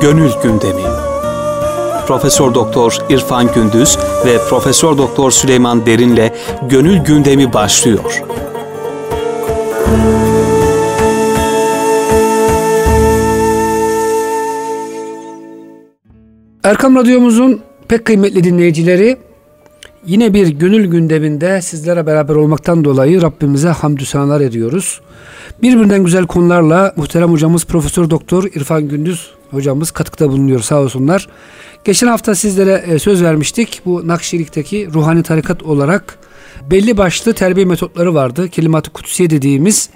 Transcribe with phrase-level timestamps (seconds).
[0.00, 0.82] Gönül Gündemi.
[2.06, 6.30] Profesör Doktor İrfan Gündüz ve Profesör Doktor Süleyman Derin'le
[6.68, 8.22] Gönül Gündemi başlıyor.
[16.64, 19.18] Erkam Radyomuzun pek kıymetli dinleyicileri
[20.06, 25.00] yine bir gönül gündeminde sizlere beraber olmaktan dolayı Rabbimize hamdü senalar ediyoruz.
[25.62, 31.28] Birbirinden güzel konularla muhterem hocamız Profesör Doktor İrfan Gündüz hocamız katkıda bulunuyor sağ olsunlar.
[31.84, 33.82] Geçen hafta sizlere e, söz vermiştik.
[33.84, 36.18] Bu Nakşilik'teki ruhani tarikat olarak
[36.70, 38.48] belli başlı terbiye metotları vardı.
[38.48, 39.90] Kelimat-ı Kutsiye dediğimiz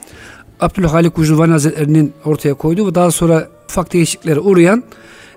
[0.60, 4.84] Abdülhalik Ucruvani Hazretleri'nin ortaya koyduğu ve daha sonra ufak değişikliklere uğrayan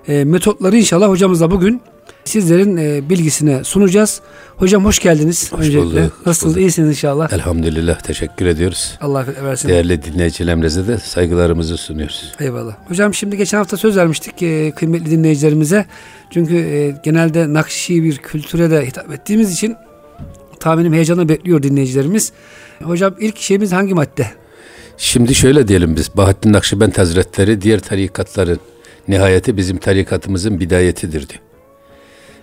[0.08, 1.80] e, metotları inşallah hocamızla bugün
[2.28, 4.20] sizlerin e, bilgisine sunacağız.
[4.56, 5.52] Hocam hoş geldiniz.
[5.52, 5.80] Hoş Öncelikle.
[5.80, 6.26] bulduk.
[6.26, 6.54] Nasılsınız?
[6.54, 6.62] Bulduk.
[6.62, 7.32] İyisiniz inşallah.
[7.32, 8.00] Elhamdülillah.
[8.00, 8.98] Teşekkür ediyoruz.
[9.00, 9.68] Allah versin.
[9.68, 12.32] Değerli dinleyicilerimize de saygılarımızı sunuyoruz.
[12.40, 12.76] Eyvallah.
[12.88, 15.86] Hocam şimdi geçen hafta söz vermiştik e, kıymetli dinleyicilerimize.
[16.30, 19.76] Çünkü e, genelde Nakşi bir kültüre de hitap ettiğimiz için
[20.60, 22.32] tahminim heyecanla bekliyor dinleyicilerimiz.
[22.82, 24.26] Hocam ilk şeyimiz hangi madde?
[24.96, 26.16] Şimdi şöyle diyelim biz.
[26.16, 28.60] Bahattin Nakşibend Hazretleri diğer tarikatların
[29.08, 31.40] nihayeti bizim tarikatımızın bidayetidir diyor.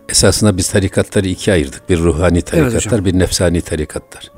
[0.09, 1.89] Esasında biz tarikatları ikiye ayırdık.
[1.89, 4.31] Bir ruhani tarikatlar, evet bir nefsani tarikatlar.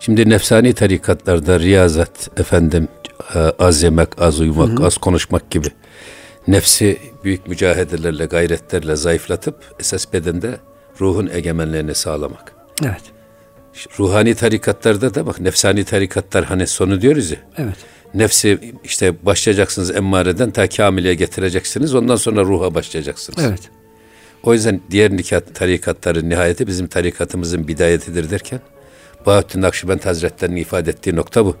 [0.00, 2.88] Şimdi nefsani tarikatlarda riyazat, efendim
[3.34, 4.86] e, az yemek, az uyumak, hı hı.
[4.86, 5.68] az konuşmak gibi
[6.48, 10.56] nefsi büyük mücahederlerle, gayretlerle zayıflatıp esas bedende
[11.00, 12.52] ruhun egemenliğini sağlamak.
[12.82, 13.02] Evet.
[13.98, 17.38] Ruhani tarikatlarda da bak nefsani tarikatlar hani sonu diyoruz ya.
[17.58, 17.76] Evet.
[18.14, 21.94] Nefsi işte başlayacaksınız emmareden ta kamileye getireceksiniz.
[21.94, 23.44] Ondan sonra ruha başlayacaksınız.
[23.44, 23.70] Evet.
[24.42, 28.60] O yüzden diğer nikah tarikatların nihayeti bizim tarikatımızın bidayetidir derken
[29.26, 31.56] Bahattin Nakşibend Hazretleri'nin ifade ettiği nokta bu.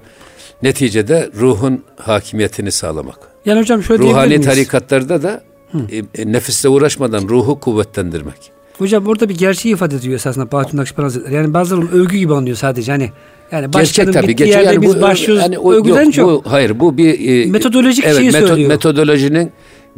[0.62, 3.18] Neticede ruhun hakimiyetini sağlamak.
[3.44, 5.42] Yani hocam şöyle Ruhani tarikatlarda da
[5.90, 8.52] e, e, nefisle uğraşmadan ruhu kuvvetlendirmek.
[8.78, 11.34] Hocam burada bir gerçeği ifade ediyor esasında Bahattin Nakşibend Hazretleri.
[11.34, 12.92] Yani bazıları övgü gibi anlıyor sadece.
[12.92, 13.10] Hani
[13.52, 15.42] yani başkanın tabii, bittiği yerde yani bu, biz başlıyoruz.
[15.42, 16.44] Yani o, övgüden yok, çok.
[16.44, 18.68] Bu, hayır bu bir e, metodolojik evet, şeyi meto, söylüyor.
[18.68, 19.52] Metodolojinin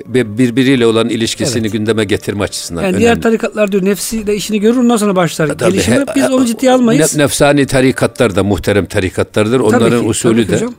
[0.07, 1.73] birbiriyle olan ilişkisini evet.
[1.73, 3.01] gündeme getirme açısından yani önemli.
[3.01, 5.59] Diğer tarikatlar diyor nefsiyle işini görür ondan sonra başlar.
[5.59, 7.17] Tabii, Gelişimi biz onu ciddiye almayız.
[7.17, 9.61] nefsani tarikatlar da muhterem tarikatlardır.
[9.61, 10.75] Onların tabii ki, usulü tabii de hocam.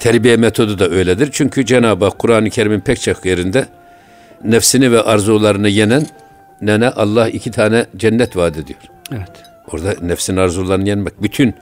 [0.00, 1.28] terbiye metodu da öyledir.
[1.32, 3.66] Çünkü Cenab-ı Hak Kur'an-ı Kerim'in pek çok yerinde
[4.44, 6.06] nefsini ve arzularını yenen
[6.62, 8.80] nene Allah iki tane cennet vaat ediyor.
[9.12, 9.30] Evet.
[9.72, 11.22] Orada nefsin arzularını yenmek.
[11.22, 11.54] Bütün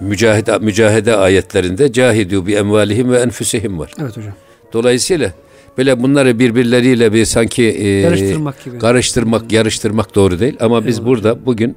[0.00, 3.90] mücahede, mücahede ayetlerinde cahidu bi emvalihim ve enfusihim var.
[4.00, 4.32] Evet hocam.
[4.72, 5.30] Dolayısıyla
[5.78, 8.78] böyle bunları birbirleriyle bir sanki e, karıştırmak gibi.
[8.78, 10.56] Karıştırmak, yarıştırmak doğru değil.
[10.60, 11.10] Ama biz Eyvallah.
[11.10, 11.76] burada bugün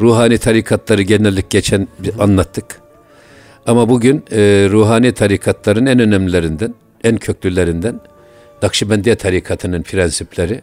[0.00, 1.88] ruhani tarikatları genellik geçen
[2.18, 2.64] anlattık.
[3.66, 6.74] Ama bugün e, ruhani tarikatların en önemlilerinden,
[7.04, 8.00] en köklülerinden
[8.62, 10.62] Nakşibendiye tarikatının prensipleri.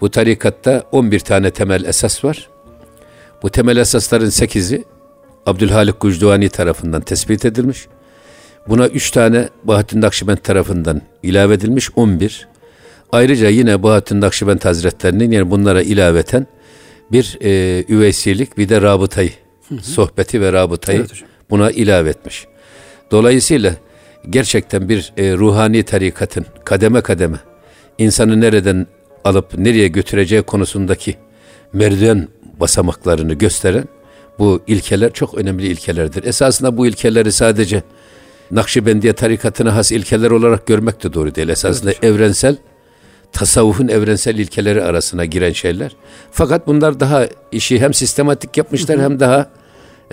[0.00, 2.48] Bu tarikatta 11 tane temel esas var.
[3.42, 4.84] Bu temel esasların 8'i
[5.46, 7.86] Abdülhalik Gucduvani tarafından tespit edilmiş.
[8.68, 12.48] Buna üç tane Bahattin Nakşibend tarafından ilave edilmiş 11.
[13.12, 16.46] Ayrıca yine Bahattin Nakşibend Hazretlerinin yani bunlara ilaveten
[17.12, 19.30] bir e, üveysilik bir de rabıtayı,
[19.68, 19.82] hı hı.
[19.82, 22.46] sohbeti ve rabıtayı evet buna ilave etmiş.
[23.10, 23.74] Dolayısıyla
[24.30, 27.38] gerçekten bir e, ruhani tarikatın kademe kademe
[27.98, 28.86] insanı nereden
[29.24, 31.16] alıp nereye götüreceği konusundaki
[31.72, 32.28] merdiven
[32.60, 33.84] basamaklarını gösteren
[34.38, 36.24] bu ilkeler çok önemli ilkelerdir.
[36.24, 37.82] Esasında bu ilkeleri sadece
[38.50, 41.48] Nakşibendiye tarikatına has ilkeler olarak görmek de doğru değil.
[41.48, 42.04] Esasında evet.
[42.04, 42.56] evrensel,
[43.32, 45.96] tasavvufun evrensel ilkeleri arasına giren şeyler.
[46.30, 49.50] Fakat bunlar daha işi hem sistematik yapmışlar hem daha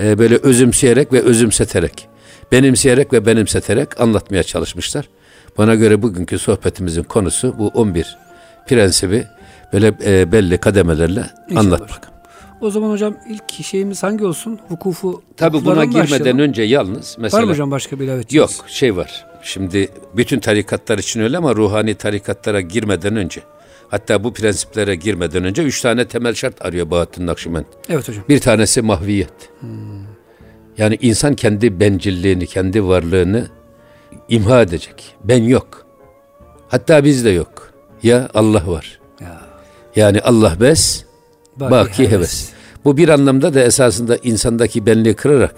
[0.02, 2.08] e, böyle özümseyerek ve özümseterek,
[2.52, 5.10] benimseyerek ve benimseterek anlatmaya çalışmışlar.
[5.58, 8.18] Bana göre bugünkü sohbetimizin konusu bu 11
[8.68, 9.26] prensibi
[9.74, 11.66] böyle e, belli kademelerle İnşallah.
[11.66, 12.15] anlatmak.
[12.62, 14.60] O zaman hocam ilk şeyimiz hangi olsun?
[14.70, 16.40] Vukufu Tabi buna girmeden başlayalım.
[16.40, 17.42] önce yalnız mesela.
[17.42, 19.26] Var mı hocam başka bir ilave Yok şey var.
[19.42, 23.42] Şimdi bütün tarikatlar için öyle ama ruhani tarikatlara girmeden önce
[23.88, 27.66] hatta bu prensiplere girmeden önce üç tane temel şart arıyor Bahattin Nakşibend.
[27.90, 28.24] Evet hocam.
[28.30, 29.34] Bir tanesi mahviyet.
[29.60, 29.70] Hmm.
[30.78, 33.48] Yani insan kendi bencilliğini, kendi varlığını
[34.30, 35.16] imha edecek.
[35.24, 35.86] Ben yok.
[36.68, 37.74] Hatta bizde yok.
[38.04, 39.00] Ya Allah var.
[39.22, 39.42] Ya.
[39.96, 41.06] Yani Allah bes,
[41.60, 42.50] baki, heves.
[42.86, 45.56] Bu bir anlamda da esasında insandaki benliği kırarak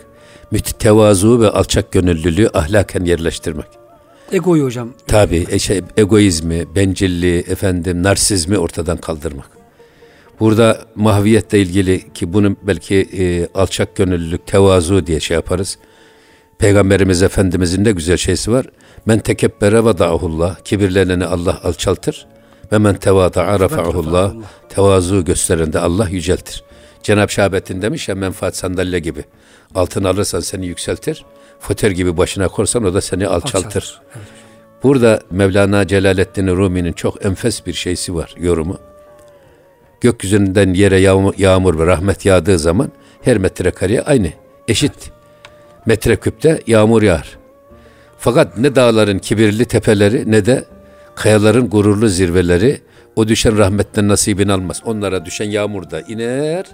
[0.52, 3.68] mütevazu ve alçak gönüllülüğü ahlaken yerleştirmek.
[4.32, 4.90] Egoyu hocam.
[5.08, 9.50] Tabi e, şey, egoizmi, bencilliği, efendim narsizmi ortadan kaldırmak.
[10.40, 15.78] Burada mahviyetle ilgili ki bunu belki e, alçak gönüllülük, tevazu diye şey yaparız.
[16.60, 18.66] Peygamberimiz Efendimizin de güzel şeysi var.
[19.06, 20.56] Men tekebbere ve da'hullah.
[20.60, 22.28] Kibirleneni Allah alçaltır.
[22.72, 24.34] Ve men tevada'a rafa'ahullah.
[24.70, 26.64] Tevazu gösteren de Allah yüceltir.
[27.04, 29.24] Cenab-ı Şahabettin demiş ya menfaat sandalye gibi.
[29.76, 31.26] Altın alırsan seni yükseltir.
[31.60, 33.58] Foter gibi başına korsan o da seni alçaltır.
[33.58, 34.02] Alçaltır.
[34.16, 34.28] Evet.
[34.84, 38.78] Burada Mevlana Celaleddin Rumi'nin çok enfes bir şeysi var yorumu.
[40.02, 42.92] Gökyüzünden yere yağmur, yağmur ve rahmet yağdığı zaman
[43.22, 44.30] her metrekareye aynı,
[44.68, 45.12] eşit
[45.86, 47.38] metreküpte yağmur yağar.
[48.20, 50.66] Fakat ne dağların kibirli tepeleri ne de
[51.18, 52.82] kayaların gururlu zirveleri
[53.16, 54.82] o düşen rahmetten nasibini almaz.
[54.86, 56.66] Onlara düşen yağmur da iner,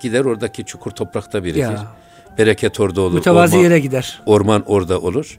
[0.00, 1.60] gider oradaki çukur toprakta birikir.
[1.60, 1.96] Ya.
[2.38, 3.14] Bereket orada olur.
[3.14, 4.22] Mütevazi orman, yere gider.
[4.26, 5.38] Orman orada olur.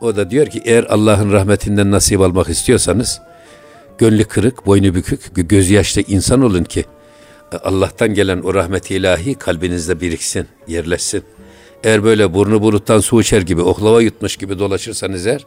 [0.00, 3.20] O da diyor ki eğer Allah'ın rahmetinden nasip almak istiyorsanız
[3.98, 6.84] gönlü kırık, boynu bükük, göz yaşlı insan olun ki
[7.64, 11.22] Allah'tan gelen o rahmeti ilahi kalbinizde biriksin, yerleşsin.
[11.84, 15.46] Eğer böyle burnu buluttan su içer gibi, oklava yutmuş gibi dolaşırsanız eğer,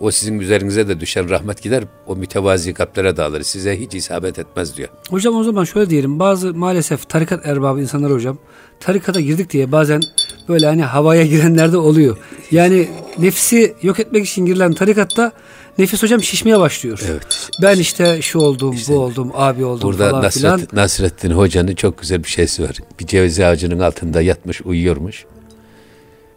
[0.00, 3.42] o sizin üzerinize de düşen rahmet gider, o mütevazi kalplere dağılır.
[3.42, 4.88] Size hiç isabet etmez diyor.
[5.10, 8.38] Hocam o zaman şöyle diyelim, bazı maalesef tarikat erbabı insanlar hocam,
[8.80, 10.00] tarikata girdik diye bazen
[10.48, 12.16] böyle hani havaya girenler de oluyor.
[12.50, 12.88] Yani
[13.18, 15.32] nefsi yok etmek için girilen tarikatta
[15.78, 17.00] nefis hocam şişmeye başlıyor.
[17.10, 17.50] Evet.
[17.62, 20.60] Ben işte şu oldum, işte, bu oldum, abi oldum burada falan Nasret, filan.
[20.72, 22.76] Nasrettin Hoca'nın çok güzel bir şeysi var.
[23.00, 25.24] Bir ceviz ağacının altında yatmış, uyuyormuş.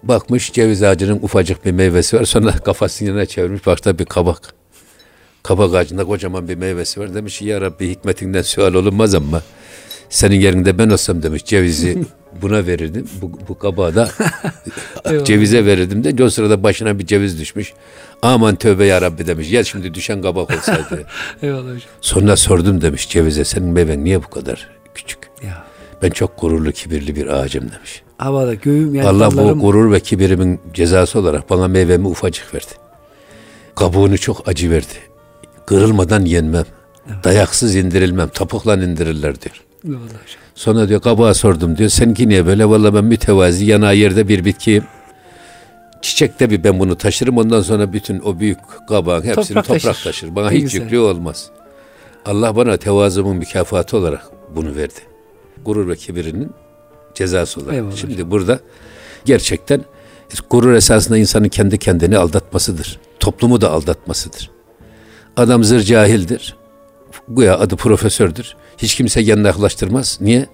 [0.04, 2.25] Bakmış ceviz ağacının ufacık bir meyvesi var.
[2.25, 3.66] Sonra kafasını yana çevirmiş.
[3.66, 4.54] Başta bir kabak.
[5.44, 7.16] Kabak ağacında kocaman bir meyvesi var.
[7.16, 9.42] Demiş ya Rabbi hikmetinden sual olunmaz ama
[10.10, 12.04] senin yerinde ben olsam demiş cevizi
[12.42, 13.10] buna verirdim.
[13.22, 14.10] Bu, bu kabağı da
[15.25, 17.74] cevize verirdim de o sırada başına bir ceviz düşmüş.
[18.22, 19.51] Aman tövbe ya Rabbi demiş.
[19.51, 21.06] Ya şimdi düşen kabak olsaydı.
[21.42, 21.81] Eyvallah hocam.
[22.01, 25.19] Sonra sordum demiş cevize senin meyven niye bu kadar küçük?
[25.44, 25.66] Ya.
[26.01, 28.04] Ben çok gururlu kibirli bir ağacım demiş.
[28.19, 32.71] Havada göğüm yani Allah bu gurur ve kibirimin cezası olarak bana meyvemi ufacık verdi.
[33.75, 34.94] Kabuğunu çok acı verdi.
[35.66, 36.66] Kırılmadan yenmem.
[37.07, 37.24] Evet.
[37.24, 38.30] Dayaksız indirilmem.
[38.30, 39.63] Topukla indirirler diyor.
[40.56, 41.89] Sonra diyor kabağa sordum diyor.
[41.89, 42.69] Seninki niye böyle?
[42.69, 44.83] Vallahi ben mütevazi yanağı yerde bir bitkiyim.
[46.01, 47.38] Çiçekte bir ben bunu taşırım.
[47.38, 50.04] Ondan sonra bütün o büyük kabağın hepsini toprak, toprak taşır.
[50.04, 50.36] taşır.
[50.36, 50.81] Bana ne hiç güzel.
[50.81, 51.50] yüklü olmaz.
[52.25, 54.24] Allah bana tevazumun mükafatı olarak
[54.56, 55.00] bunu verdi.
[55.65, 56.51] Gurur ve kibirinin
[57.19, 57.74] cezası olarak.
[57.74, 58.60] Eyvallah Şimdi burada
[59.25, 59.86] gerçekten
[60.50, 63.00] gurur esasında insanın kendi kendini aldatmasıdır.
[63.19, 64.51] Toplumu da aldatmasıdır.
[65.38, 66.56] Adam zır cahildir.
[67.27, 68.56] Güya adı profesördür.
[68.77, 70.18] Hiç kimse yanına yaklaştırmaz.
[70.21, 70.45] Niye?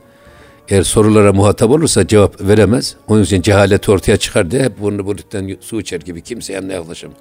[0.69, 2.95] Eğer sorulara muhatap olursa cevap veremez.
[3.07, 7.17] Onun için cehaleti ortaya çıkar diye hep burnu buluttan su içer gibi kimse yanına yaklaşamaz.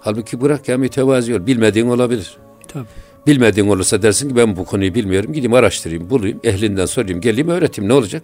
[0.00, 1.46] Halbuki bırak ya mütevazi ol.
[1.46, 2.36] Bilmediğin olabilir.
[2.68, 2.86] Tabii.
[3.26, 5.32] Bilmediğin olursa dersin ki ben bu konuyu bilmiyorum.
[5.32, 8.22] Gideyim araştırayım, bulayım, ehlinden sorayım, geleyim öğreteyim ne olacak?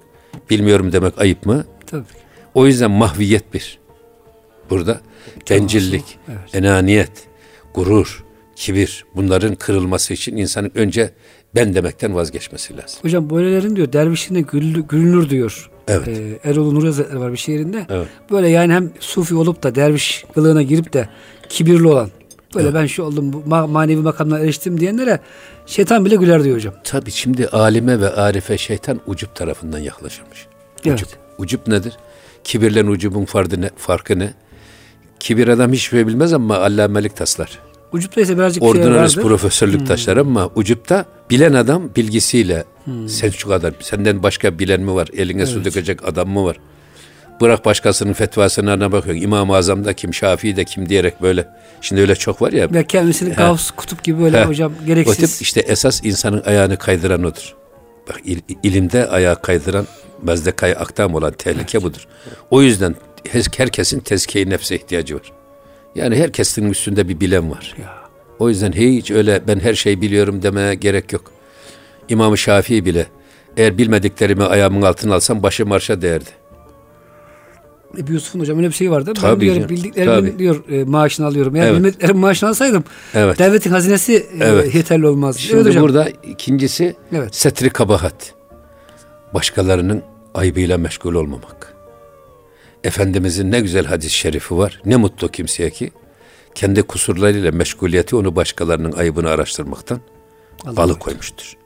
[0.50, 1.64] Bilmiyorum demek ayıp mı?
[1.86, 2.04] Tabii.
[2.54, 3.78] O yüzden mahviyet bir.
[4.70, 5.00] Burada
[5.50, 6.54] bencillik, evet.
[6.54, 7.12] enaniyet,
[7.74, 8.24] gurur,
[8.56, 11.10] kibir bunların kırılması için insanın önce
[11.54, 12.98] ben demekten vazgeçmesi lazım.
[13.02, 15.70] Hocam böylelerin diyor dervişinde gül, gülünür diyor.
[15.88, 16.08] Evet.
[16.08, 17.86] Ee, Erol Nur Hazretleri var bir şiirinde.
[17.90, 18.08] Evet.
[18.30, 21.08] Böyle yani hem sufi olup da derviş kılığına girip de
[21.48, 22.10] kibirli olan
[22.54, 22.80] böyle evet.
[22.80, 25.20] ben şu oldum bu manevi makamına eriştim diyenlere
[25.66, 26.74] şeytan bile güler diyor hocam.
[26.84, 30.46] Tabii şimdi alime ve arife şeytan ucup tarafından yaklaşırmış.
[30.80, 30.98] Ucup.
[30.98, 31.18] Evet.
[31.38, 31.96] Ucup nedir?
[32.44, 33.70] Kibirlen ucubun farkı ne?
[33.76, 34.34] Farkı ne?
[35.20, 37.58] Kibir adam hiçbir şey bilmez ama allamelik taslar.
[37.92, 39.86] Ucupta ise birazcık Ordinarius şey profesörlük hmm.
[39.86, 43.08] taşlar ama ucupta bilen adam bilgisiyle hmm.
[43.08, 45.08] sen şu kadar senden başka bilen mi var?
[45.16, 45.48] Eline evet.
[45.48, 46.56] su dökecek adam mı var?
[47.42, 49.22] Bırak başkasının fetvasına bakıyorsun.
[49.22, 51.48] İmam-ı Azam da kim, Şafii de kim diyerek böyle.
[51.80, 52.70] Şimdi öyle çok var ya.
[52.70, 54.44] Ve kendisini Gavs kutup gibi böyle he.
[54.44, 55.24] hocam gereksiz.
[55.24, 57.54] O tip işte esas insanın ayağını kaydıran odur.
[58.08, 59.86] Bak il, ilimde ayağı kaydıran
[60.22, 61.82] mezdekayı aktam olan tehlike evet.
[61.82, 62.06] budur.
[62.50, 62.94] O yüzden
[63.56, 65.32] herkesin tezkiye nefse ihtiyacı var.
[65.94, 67.74] Yani herkesin üstünde bir bilen var.
[67.82, 67.94] Ya.
[68.38, 71.32] O yüzden hiç öyle ben her şeyi biliyorum demeye gerek yok.
[72.08, 73.06] İmam-ı Şafii bile
[73.56, 76.41] eğer bilmediklerimi ayağımın altına alsam başı marşa değerdi.
[77.98, 79.12] Ebu Yusuf'un hocam öyle bir şey vardı.
[79.14, 80.38] Tabii ben diyorum bildiklerimin tabii.
[80.38, 81.56] diyor e, maaşını alıyorum.
[81.56, 81.76] Eğer evet.
[81.76, 82.84] bilmediklerim maaşını alsaydım
[83.14, 83.38] evet.
[83.38, 84.74] devletin hazinesi e, evet.
[84.74, 85.36] yeterli olmaz.
[85.36, 85.82] Şimdi evet hocam.
[85.82, 87.34] burada ikincisi evet.
[87.36, 88.34] setri kabahat.
[89.34, 90.02] Başkalarının
[90.34, 91.74] aybıyla meşgul olmamak.
[92.84, 94.80] Efendimizin ne güzel hadis-i şerifi var.
[94.84, 95.90] Ne mutlu kimseye ki
[96.54, 100.00] kendi kusurlarıyla meşguliyeti onu başkalarının ayıbını araştırmaktan
[100.76, 101.56] Allah koymuştur.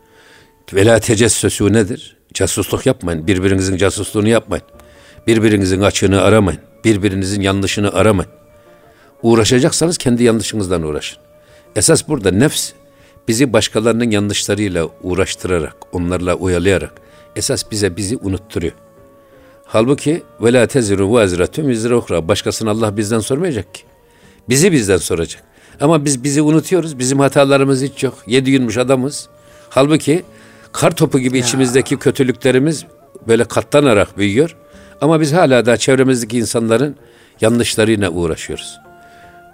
[0.75, 2.17] Vela tecessüsü nedir?
[2.35, 3.27] Casusluk yapmayın.
[3.27, 4.65] Birbirinizin casusluğunu yapmayın.
[5.27, 6.61] Birbirinizin açığını aramayın.
[6.85, 8.31] Birbirinizin yanlışını aramayın.
[9.23, 11.19] Uğraşacaksanız kendi yanlışınızdan uğraşın.
[11.77, 12.73] Esas burada nefs
[13.29, 16.93] bizi başkalarının yanlışlarıyla uğraştırarak, onlarla uyalayarak
[17.37, 18.73] esas bize bizi unutturuyor.
[19.65, 22.29] Halbuki ve la teziru vaziratun vizra uhra.
[22.29, 23.83] Başkasını Allah bizden sormayacak ki.
[24.49, 25.43] Bizi bizden soracak.
[25.81, 26.99] Ama biz bizi unutuyoruz.
[26.99, 28.15] Bizim hatalarımız hiç yok.
[28.27, 29.29] Yedi günmüş adamız.
[29.71, 30.25] Halbuki
[30.73, 32.85] kar topu gibi içimizdeki kötülüklerimiz
[33.29, 34.57] böyle katlanarak büyüyor.
[35.01, 36.97] Ama biz hala da çevremizdeki insanların
[37.41, 38.81] yanlışlarıyla uğraşıyoruz.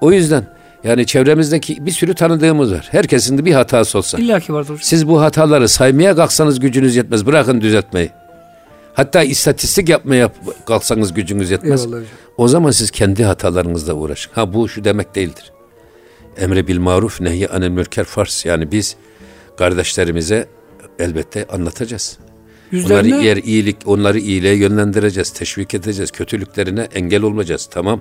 [0.00, 0.46] O yüzden
[0.84, 2.88] yani çevremizdeki bir sürü tanıdığımız var.
[2.90, 4.18] Herkesin de bir hatası olsa.
[4.18, 4.78] İlla ki vardır.
[4.82, 7.26] Siz bu hataları saymaya kalksanız gücünüz yetmez.
[7.26, 8.10] Bırakın düzeltmeyi.
[8.94, 10.30] Hatta istatistik yapmaya
[10.66, 11.86] kalksanız gücünüz yetmez.
[11.86, 12.02] Eyvallah.
[12.36, 14.32] O zaman siz kendi hatalarınızla uğraşın.
[14.34, 15.52] Ha bu şu demek değildir.
[16.36, 18.42] Emre bil maruf nehy anil münker farz.
[18.46, 18.96] Yani biz
[19.58, 20.46] kardeşlerimize
[20.98, 22.18] elbette anlatacağız.
[22.72, 27.68] Onları Yüzlerine eğer iyilik, onları iyiliğe yönlendireceğiz, teşvik edeceğiz, kötülüklerine engel olmayacağız.
[27.70, 28.00] Tamam.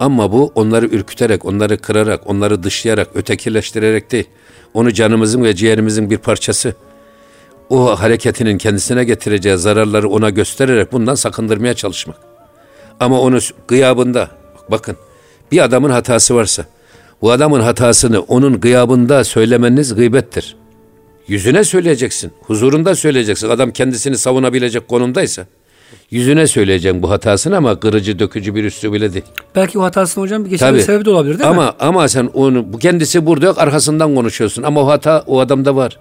[0.00, 4.28] Ama bu onları ürküterek, onları kırarak, onları dışlayarak, ötekileştirerek değil.
[4.74, 6.74] Onu canımızın ve ciğerimizin bir parçası.
[7.70, 12.16] O hareketinin kendisine getireceği zararları ona göstererek bundan sakındırmaya çalışmak.
[13.00, 13.38] Ama onu
[13.68, 14.30] gıyabında,
[14.70, 14.96] bakın
[15.52, 16.64] bir adamın hatası varsa,
[17.22, 20.56] bu adamın hatasını onun gıyabında söylemeniz gıybettir.
[21.28, 23.48] Yüzüne söyleyeceksin, huzurunda söyleyeceksin.
[23.48, 25.46] Adam kendisini savunabilecek konumdaysa,
[26.10, 29.24] yüzüne söyleyeceksin bu hatasını ama kırıcı, dökücü bir üslup bile değil.
[29.54, 31.56] belki o hatasını hocam bir geçirme sebebi de olabilir değil mi?
[31.56, 35.76] ama ama sen onu bu kendisi burada yok arkasından konuşuyorsun ama o hata o adamda
[35.76, 35.98] var.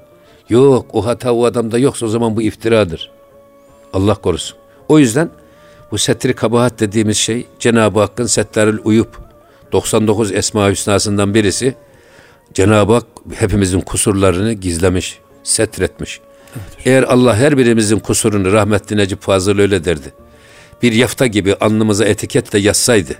[0.50, 3.12] Yok o hata o adamda yoksa o zaman bu iftiradır.
[3.94, 4.58] Allah korusun.
[4.90, 5.30] O yüzden
[5.92, 9.18] bu setri kabahat dediğimiz şey Cenab-ı Hakk'ın settarül uyup
[9.72, 11.76] 99 esma hüsnasından birisi
[12.54, 16.20] Cenab-ı Hak hepimizin kusurlarını gizlemiş, setretmiş.
[16.86, 20.14] Eğer Allah her birimizin kusurunu rahmetli Necip Fazıl öyle derdi.
[20.84, 23.14] Bir yafta gibi alnımıza etiketle yazsaydı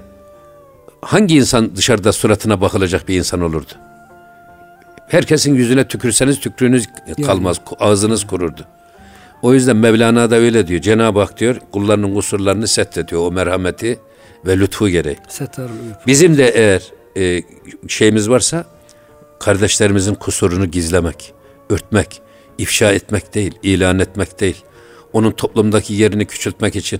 [1.06, 3.72] hangi insan dışarıda suratına bakılacak bir insan olurdu?
[5.08, 6.88] Herkesin yüzüne tükürseniz tükrüğünüz
[7.26, 8.66] kalmaz, ağzınız kururdu.
[9.42, 10.82] O yüzden Mevlana da öyle diyor.
[10.82, 14.00] Cenab-ı Hak diyor kullarının kusurlarını setrediyor o merhameti
[14.46, 15.18] ve lütfu gereği.
[16.08, 16.82] Bizim de eğer
[17.18, 17.44] e,
[17.88, 18.66] şeyimiz varsa
[19.46, 21.34] kardeşlerimizin kusurunu gizlemek,
[21.70, 22.22] örtmek,
[22.58, 24.64] ifşa etmek değil, ilan etmek değil.
[25.14, 27.00] Onun toplumdaki yerini küçültmek için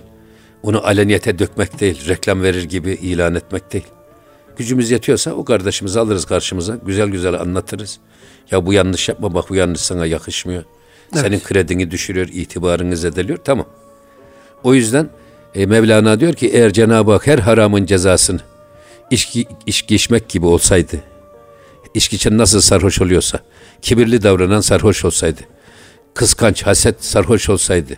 [0.64, 3.88] onu aleniyete dökmek değil, reklam verir gibi ilan etmek değil.
[4.58, 8.00] Gücümüz yetiyorsa o kardeşimizi alırız karşımıza, güzel güzel anlatırız.
[8.52, 10.64] Ya bu yanlış yapma bak bu yanlış sana yakışmıyor.
[11.14, 13.38] Senin kredini düşürüyor, itibarını zedeliyor.
[13.44, 13.66] Tamam.
[14.64, 15.10] O yüzden
[15.56, 18.40] e, Mevlana diyor ki eğer Cenab-ı Hak her haramın cezasını
[19.12, 21.04] içki, içki içmek gibi olsaydı,
[21.94, 23.40] içki için nasıl sarhoş oluyorsa,
[23.82, 25.42] kibirli davranan sarhoş olsaydı,
[26.14, 27.94] kıskanç, haset sarhoş olsaydı,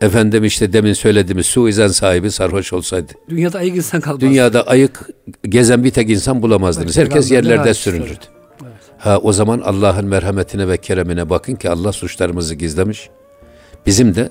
[0.00, 4.20] efendim işte demin söylediğimiz suizan sahibi sarhoş olsaydı, Dünyada ayık insan kalmaz.
[4.20, 5.00] dünyada ayık
[5.42, 6.98] gezen bir tek insan bulamazdınız.
[6.98, 8.24] Evet, Herkes yerlerde sürünürdü.
[8.98, 13.10] Ha o zaman Allah'ın merhametine ve keremine bakın ki Allah suçlarımızı gizlemiş.
[13.86, 14.30] Bizim de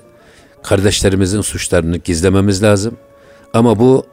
[0.62, 2.96] kardeşlerimizin suçlarını gizlememiz lazım.
[3.54, 4.06] Ama bu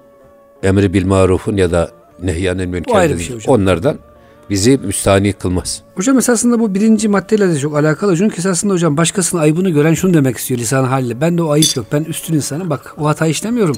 [0.63, 1.91] emri bil marufun ya da
[2.23, 3.55] nehyanil ayrı bir münker şey hocam.
[3.55, 3.99] onlardan
[4.49, 5.81] bizi müstahni kılmaz.
[5.95, 8.17] Hocam esasında bu birinci maddeyle de çok alakalı.
[8.17, 11.21] Çünkü esasında hocam başkasının ayıbını gören şunu demek istiyor lisan haliyle.
[11.21, 11.85] Ben de o ayıp yok.
[11.91, 12.69] Ben üstün insanım.
[12.69, 13.75] Bak o hatayı işlemiyorum.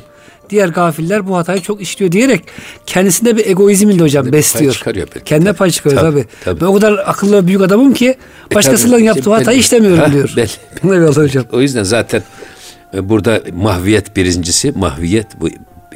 [0.50, 2.44] Diğer gafiller bu hatayı çok işliyor diyerek
[2.86, 4.74] kendisinde bir egoizmi de hocam Kendine pay besliyor.
[4.74, 5.24] çıkarıyor belki.
[5.26, 5.58] Kendine Tabii.
[5.58, 6.62] pay çıkarıyor Tabii, tabii.
[6.62, 8.16] Ben o kadar akıllı büyük adamım ki
[8.56, 9.04] başkasının tabii.
[9.04, 9.60] yaptığı İşte hatayı belli.
[9.60, 10.34] işlemiyorum Ha, diyor.
[10.38, 10.50] belli.
[10.96, 11.44] Eyvallah hocam.
[11.52, 12.24] O yüzden zaten
[12.94, 15.50] e, burada mahviyet birincisi, mahviyet bu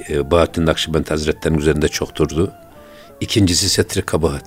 [0.10, 2.52] e, Bahattin Nakşibend Hazretleri'nin üzerinde çok durdu.
[3.22, 4.44] İkincisi setri kabahat.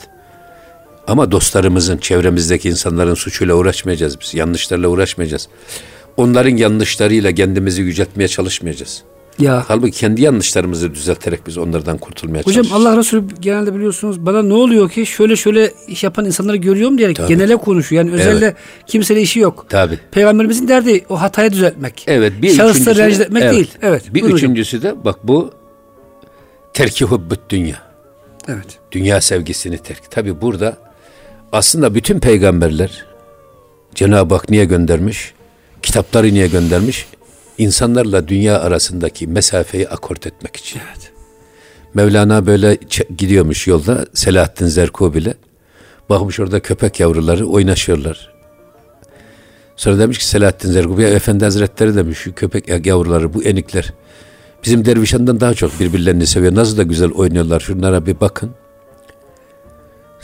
[1.07, 4.35] Ama dostlarımızın, çevremizdeki insanların suçuyla uğraşmayacağız biz.
[4.35, 5.49] Yanlışlarla uğraşmayacağız.
[6.17, 9.03] Onların yanlışlarıyla kendimizi yüceltmeye çalışmayacağız.
[9.39, 12.87] Ya Halbuki kendi yanlışlarımızı düzelterek biz onlardan kurtulmaya Hocam çalışacağız.
[12.87, 17.17] Allah Resulü genelde biliyorsunuz bana ne oluyor ki şöyle şöyle iş yapan insanları görüyorum diyerek
[17.17, 17.29] Tabii.
[17.29, 18.05] genele konuşuyor.
[18.05, 18.55] Yani özelde
[18.87, 19.67] kimseyle işi yok.
[19.69, 19.99] Tabii.
[20.11, 22.05] Peygamberimizin derdi o hatayı düzeltmek.
[22.07, 23.53] Evet bir Şahısları üçüncüsü- rencide etmek evet.
[23.55, 23.71] değil.
[23.83, 24.03] Evet.
[24.09, 24.51] Bir buyurun hocam.
[24.51, 25.51] üçüncüsü de bak bu
[26.75, 27.77] terki hubbüt dünya.
[28.49, 28.79] Evet.
[28.93, 30.11] Dünya sevgisini terk.
[30.11, 30.77] Tabi burada
[31.55, 33.05] aslında bütün peygamberler
[33.95, 35.35] Cenab-ı Hak niye göndermiş?
[35.83, 37.07] Kitapları niye göndermiş?
[37.59, 40.81] İnsanlarla dünya arasındaki mesafeyi akort etmek için.
[40.89, 41.13] Evet.
[41.95, 42.79] Mevlana böyle
[43.19, 45.35] gidiyormuş yolda Selahaddin Zerkubi ile.
[46.11, 48.35] Bakmış orada köpek yavruları oynaşıyorlar.
[49.77, 53.93] Sonra demiş ki Selahaddin Zerkubi "Ya Efendi Hazretleri demiş şu köpek yavruları bu enikler
[54.65, 56.55] bizim dervişandan daha çok birbirlerini seviyor.
[56.55, 58.51] Nasıl da güzel oynuyorlar şunlara bir bakın.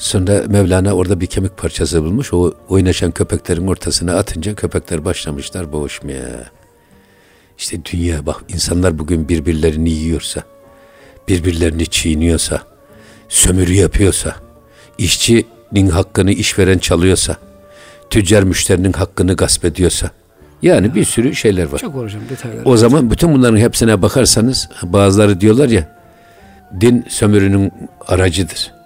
[0.01, 2.33] Sonra Mevlana orada bir kemik parçası bulmuş.
[2.33, 6.51] O oynaşan köpeklerin ortasına atınca köpekler başlamışlar boğuşmaya.
[7.59, 10.43] İşte dünya bak insanlar bugün birbirlerini yiyorsa,
[11.29, 12.63] birbirlerini çiğniyorsa,
[13.29, 14.37] sömürü yapıyorsa,
[14.99, 17.37] işçinin hakkını işveren çalıyorsa,
[18.11, 20.11] tüccar müşterinin hakkını gasp ediyorsa,
[20.63, 21.79] yani bir sürü şeyler var.
[21.79, 22.63] Çok hocam detaylar.
[22.65, 25.97] O zaman bütün bunların hepsine bakarsanız bazıları diyorlar ya
[26.81, 27.73] din sömürünün
[28.07, 28.80] aracıdır.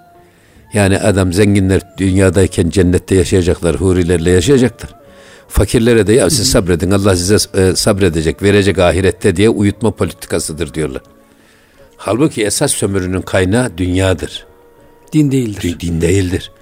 [0.74, 4.90] Yani adam zenginler dünyadayken cennette yaşayacaklar, hurilerle yaşayacaklar.
[5.48, 11.02] Fakirlere de ya siz sabredin Allah size e, sabredecek, verecek ahirette diye uyutma politikasıdır diyorlar.
[11.96, 14.46] Halbuki esas sömürünün kaynağı dünyadır.
[15.12, 15.76] Din değildir.
[15.80, 16.52] Din değildir.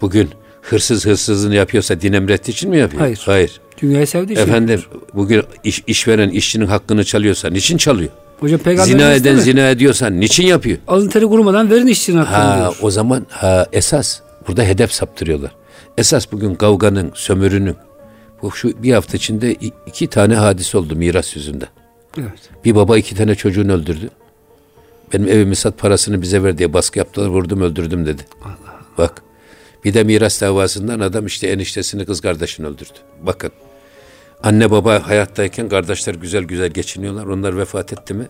[0.00, 0.30] Bugün
[0.62, 3.00] hırsız hırsızını yapıyorsa din emrettiği için mi yapıyor?
[3.00, 3.22] Hayır.
[3.24, 3.60] Hayır.
[3.82, 4.48] Dünyayı sevdiği için.
[4.48, 4.82] Efendim
[5.14, 8.10] bugün iş, işveren işçinin hakkını çalıyorsa niçin çalıyor?
[8.40, 9.40] Hocam peygamber Zina eden mi?
[9.42, 10.78] zina ediyorsa niçin yapıyor?
[10.88, 12.76] Alın teri kurumadan verin işçinin hakkını Ha diyor.
[12.82, 15.50] o zaman ha esas burada hedef saptırıyorlar.
[15.98, 17.76] Esas bugün kavganın, sömürünün
[18.42, 19.56] bu şu bir hafta içinde
[19.86, 21.68] iki tane hadis oldu miras yüzünden.
[22.18, 22.50] Evet.
[22.64, 24.10] Bir baba iki tane çocuğunu öldürdü.
[25.12, 28.22] Benim evimi sat parasını bize ver diye baskı yaptılar vurdum öldürdüm dedi.
[28.98, 29.22] Bak
[29.84, 32.98] bir de miras davasından adam işte eniştesini kız kardeşini öldürdü.
[33.22, 33.50] Bakın
[34.42, 37.26] anne baba hayattayken kardeşler güzel güzel geçiniyorlar.
[37.26, 38.28] Onlar vefat etti mi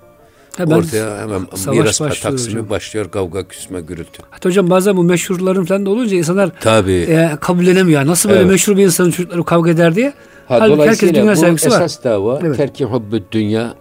[0.56, 1.40] Hemen ortaya hemen
[1.76, 2.70] miras başlıyor taksimi hocam.
[2.70, 4.22] başlıyor kavga küsme gürültü.
[4.30, 6.92] Hatta hocam bazen bu meşhurların falan da olunca insanlar Tabii.
[6.92, 8.06] e, kabullenemiyor.
[8.06, 8.50] Nasıl böyle Evet.
[8.50, 10.12] meşhur bir insanın çocukları kavga eder diye.
[10.48, 11.80] Ha, Halbuki herkes dünya sevgisi var.
[11.80, 12.56] esas dava Evet.
[12.56, 13.74] terki hubbü dünya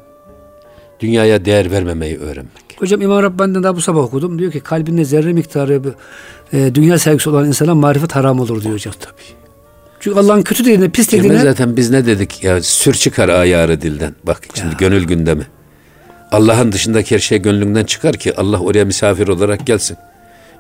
[1.00, 2.64] dünyaya değer vermemeyi öğrenmek.
[2.80, 4.40] Hocam İmam Rabbani'den daha bu sabah okudum.
[4.40, 5.82] Diyor ki kalbinde zerre miktarı
[6.54, 8.94] e, dünya sevgisi olan insana marifet haram olur diyor hocam.
[9.00, 9.49] Tabii.
[10.00, 14.16] Çünkü Allah'ın kötü dediğine, pis dediğine zaten biz ne dedik ya sür çıkar ayarı dilden.
[14.24, 15.48] Bak şimdi gönül gündemi.
[16.32, 19.98] Allah'ın dışındaki her şey gönlünden çıkar ki Allah oraya misafir olarak gelsin.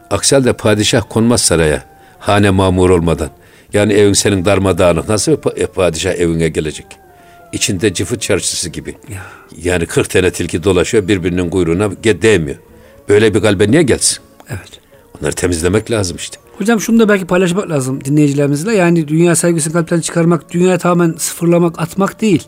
[0.10, 1.84] Aksi halde padişah konmaz saraya.
[2.19, 3.29] Hane mamur olmadan.
[3.74, 5.10] Yani evin senin darmadağınık.
[5.10, 6.86] Nasıl bir e, padişah evine gelecek?
[7.51, 8.96] İçinde cıfıt çarşısı gibi.
[9.58, 12.58] Yani 40 tane tilki dolaşıyor birbirinin kuyruğuna değmiyor.
[13.10, 14.19] Böyle bir kalbe niye gelsin?
[14.50, 14.79] evet.
[15.19, 16.38] Onları temizlemek lazım işte.
[16.60, 18.75] Hocam şunu da belki paylaşmak lazım dinleyicilerimizle.
[18.75, 22.44] Yani dünya sevgisini kalpten çıkarmak, dünyayı tamamen sıfırlamak, atmak değil.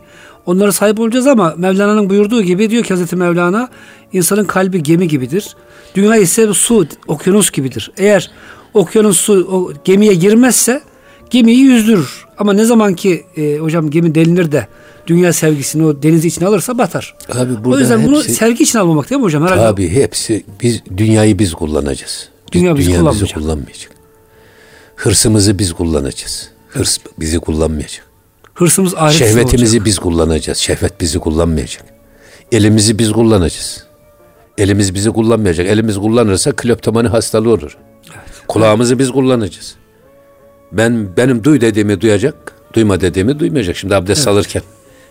[0.46, 3.70] Onlara sahip olacağız ama Mevlana'nın buyurduğu gibi diyor ki Hazreti Mevlana
[4.14, 5.56] insanın kalbi gemi gibidir.
[5.96, 7.92] Dünya ise su, okyanus gibidir.
[7.98, 8.32] Eğer
[8.74, 10.82] okyanus su o gemiye girmezse
[11.30, 12.26] gemiyi yüzdürür.
[12.38, 14.68] Ama ne zaman ki e, hocam gemi delinir de
[15.08, 17.16] dünya sevgisini o denizi içine alırsa batar.
[17.34, 19.44] Abi o yüzden bunu hepsi- sevgi için almamak değil mi hocam?
[19.44, 22.30] Herhalde Tabii hepsi biz dünyayı biz kullanacağız.
[22.54, 24.01] Biz- Dünya bizi bizi kullanmayacak.
[25.02, 26.50] Hırsımızı biz kullanacağız.
[26.70, 28.06] Hırs bizi kullanmayacak.
[28.54, 29.86] hırsımız ahiretsiz Şehvetimizi olacak.
[29.86, 30.58] biz kullanacağız.
[30.58, 31.84] Şehvet bizi kullanmayacak.
[32.52, 33.84] Elimizi biz kullanacağız.
[34.58, 35.68] Elimiz bizi kullanmayacak.
[35.68, 37.78] Elimiz kullanırsa kleptomani hastalığı olur.
[38.48, 39.76] Kulağımızı biz kullanacağız.
[40.72, 43.78] Ben benim duy dediğimi duyacak, duyma dediğimi duymayacak.
[43.78, 44.64] Şimdi abdest alırken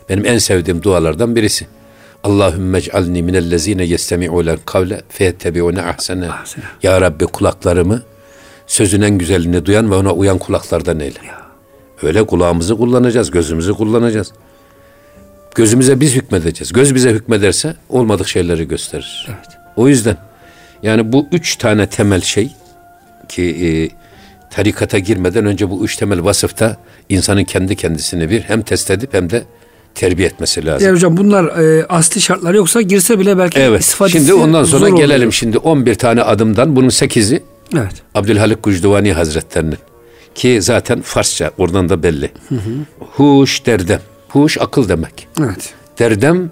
[0.09, 1.67] benim en sevdiğim dualardan birisi.
[2.25, 5.83] Allahümme ec'alni minellezine yestemi'ulen kavle feyettebi'une.
[5.83, 6.29] Ahsene.
[6.83, 8.03] Ya Rabbi kulaklarımı
[8.71, 11.19] sözün en güzelini duyan ve ona uyan kulaklardan eyle.
[12.03, 14.33] Öyle kulağımızı kullanacağız, gözümüzü kullanacağız.
[15.55, 16.73] Gözümüze biz hükmedeceğiz.
[16.73, 19.27] Göz bize hükmederse olmadık şeyleri gösterir.
[19.29, 19.49] Evet.
[19.77, 20.17] O yüzden
[20.83, 22.53] yani bu üç tane temel şey
[23.29, 23.69] ki e,
[24.51, 26.77] tarikata girmeden önce bu üç temel vasıfta
[27.09, 29.43] insanın kendi kendisini bir hem test edip hem de
[29.95, 30.87] terbiye etmesi lazım.
[30.87, 33.81] Yani hocam bunlar e, asli şartlar yoksa girse bile belki Evet.
[33.81, 35.33] istifadesi Şimdi ondan sonra gelelim oluyor.
[35.33, 37.43] şimdi 11 tane adımdan bunun 8'i
[37.77, 38.03] Evet.
[38.15, 39.79] Abdülhalik Gucduvani Hazretlerinin
[40.35, 42.31] ki zaten Farsça oradan da belli.
[43.01, 44.01] Huş derdem.
[44.29, 45.29] Huş akıl demek.
[45.41, 45.75] Evet.
[45.99, 46.51] Derdem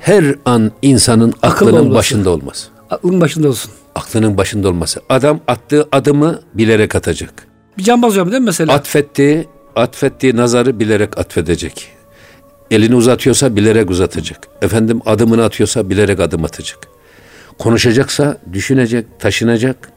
[0.00, 1.94] her an insanın Akıllı aklının olması.
[1.98, 2.68] başında olması.
[2.90, 3.72] Aklın başında olsun.
[3.94, 5.00] Aklının başında olması.
[5.08, 7.46] Adam attığı adımı bilerek atacak.
[7.78, 8.72] Bir cambaz hocam değil mi mesela?
[8.72, 11.88] Atfettiği, atfettiği nazarı bilerek atfedecek.
[12.70, 14.48] Elini uzatıyorsa bilerek uzatacak.
[14.62, 16.78] Efendim adımını atıyorsa bilerek adım atacak.
[17.58, 19.91] Konuşacaksa düşünecek, taşınacak.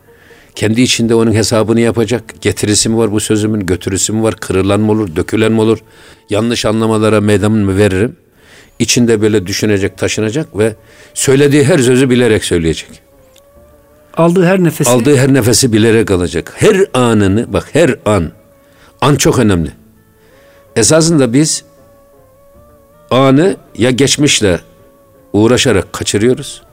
[0.55, 2.41] Kendi içinde onun hesabını yapacak.
[2.41, 5.79] Getirisi mi var bu sözümün, götürüsü mü var, kırılan mı olur, dökülen mi olur?
[6.29, 8.15] Yanlış anlamalara meydan mı veririm?
[8.79, 10.75] İçinde böyle düşünecek, taşınacak ve
[11.13, 12.89] söylediği her sözü bilerek söyleyecek.
[14.17, 16.53] Aldığı her nefesi Aldığı her nefesi bilerek alacak.
[16.55, 18.31] Her anını bak her an.
[19.01, 19.71] An çok önemli.
[20.75, 21.63] Esasında biz
[23.11, 24.59] anı ya geçmişle
[25.33, 26.64] uğraşarak kaçırıyoruz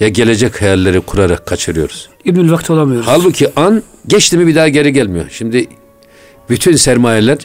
[0.00, 2.08] ya gelecek hayalleri kurarak kaçırıyoruz.
[2.24, 3.06] İbnül vakti olamıyoruz.
[3.08, 5.26] Halbuki an geçti mi bir daha geri gelmiyor.
[5.30, 5.66] Şimdi
[6.48, 7.38] bütün sermayeler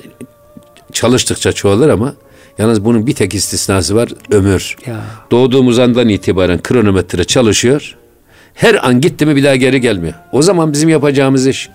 [0.91, 2.15] çalıştıkça çoğalır ama
[2.57, 4.75] yalnız bunun bir tek istisnası var ömür.
[4.85, 5.01] Ya.
[5.31, 7.97] Doğduğumuz andan itibaren kronometre çalışıyor.
[8.53, 10.13] Her an gitti mi bir daha geri gelmiyor.
[10.31, 11.69] O zaman bizim yapacağımız iş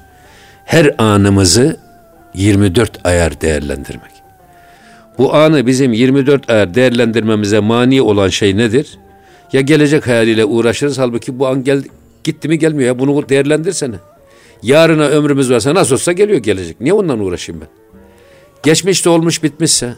[0.64, 1.76] her anımızı
[2.34, 4.12] 24 ayar değerlendirmek.
[5.18, 8.98] Bu anı bizim 24 ayar değerlendirmemize mani olan şey nedir?
[9.52, 11.84] Ya gelecek hayaliyle uğraşırız halbuki bu an gel,
[12.24, 13.96] gitti mi gelmiyor ya bunu değerlendirsene.
[14.62, 16.80] Yarına ömrümüz varsa nasıl olsa geliyor gelecek.
[16.80, 17.68] Niye ondan uğraşayım ben?
[18.62, 19.94] Geçmişte olmuş bitmişse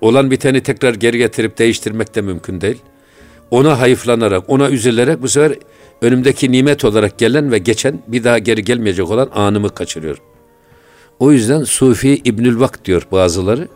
[0.00, 2.78] olan biteni tekrar geri getirip değiştirmek de mümkün değil.
[3.50, 5.58] ona hayıflanarak, ona üzülerek bu sefer
[6.02, 10.22] önümdeki nimet olarak gelen ve geçen bir daha geri gelmeyecek olan anımı kaçırıyorum.
[11.18, 13.68] O yüzden Sufi İbnül Vakt diyor bazıları.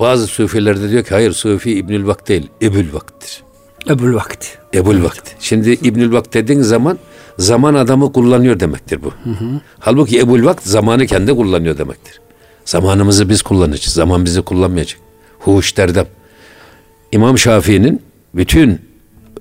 [0.00, 3.47] Bazı Sufiler de diyor ki hayır Sufi İbnül Vakt değil, Ebul Vakt'tir.
[3.88, 4.48] Ebul Vakti.
[4.74, 5.30] Ebul Vakt.
[5.40, 6.98] Şimdi İbnül Vakt dediğin zaman
[7.38, 9.10] zaman adamı kullanıyor demektir bu.
[9.24, 9.60] Hı hı.
[9.78, 12.20] Halbuki Ebul Vakt zamanı kendi kullanıyor demektir.
[12.64, 13.94] Zamanımızı biz kullanacağız.
[13.94, 15.00] Zaman bizi kullanmayacak.
[15.38, 16.06] Huş derdem.
[17.12, 18.02] İmam Şafii'nin
[18.34, 18.80] bütün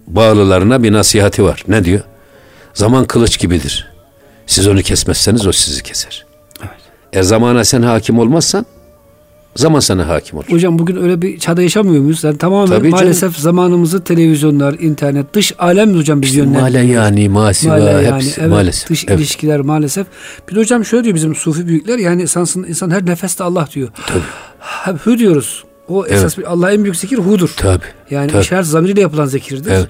[0.08, 1.64] bağlılarına bir nasihati var.
[1.68, 2.02] Ne diyor?
[2.74, 3.92] Zaman kılıç gibidir.
[4.48, 6.26] Siz onu kesmezseniz o sizi keser.
[6.60, 6.72] Evet.
[7.14, 8.66] Eğer zamana sen hakim olmazsan
[9.58, 10.46] zaman sana hakim olur.
[10.50, 12.24] Hocam bugün öyle bir çağda yaşamıyor muyuz?
[12.24, 13.44] Yani tamamen Tabii maalesef canım.
[13.44, 16.82] zamanımızı televizyonlar, internet, dış alem hocam biz işte yönlendiriyor.
[16.84, 18.90] Male yani, masiva Male yani, hepsi evet, maalesef.
[18.90, 19.20] Dış evet.
[19.20, 20.08] ilişkiler maalesef.
[20.50, 23.90] Bir de hocam şöyle diyor bizim sufi büyükler yani insan, insan her nefeste Allah diyor.
[24.08, 24.20] Tabii.
[24.60, 25.64] Hep hü diyoruz.
[25.90, 26.18] O evet.
[26.18, 27.54] esas bir Allah en büyük zikir hudur.
[27.58, 27.84] Tabii.
[28.10, 28.42] Yani Tabii.
[28.42, 29.72] işaret zamiriyle yapılan zikirdir.
[29.72, 29.88] Evet.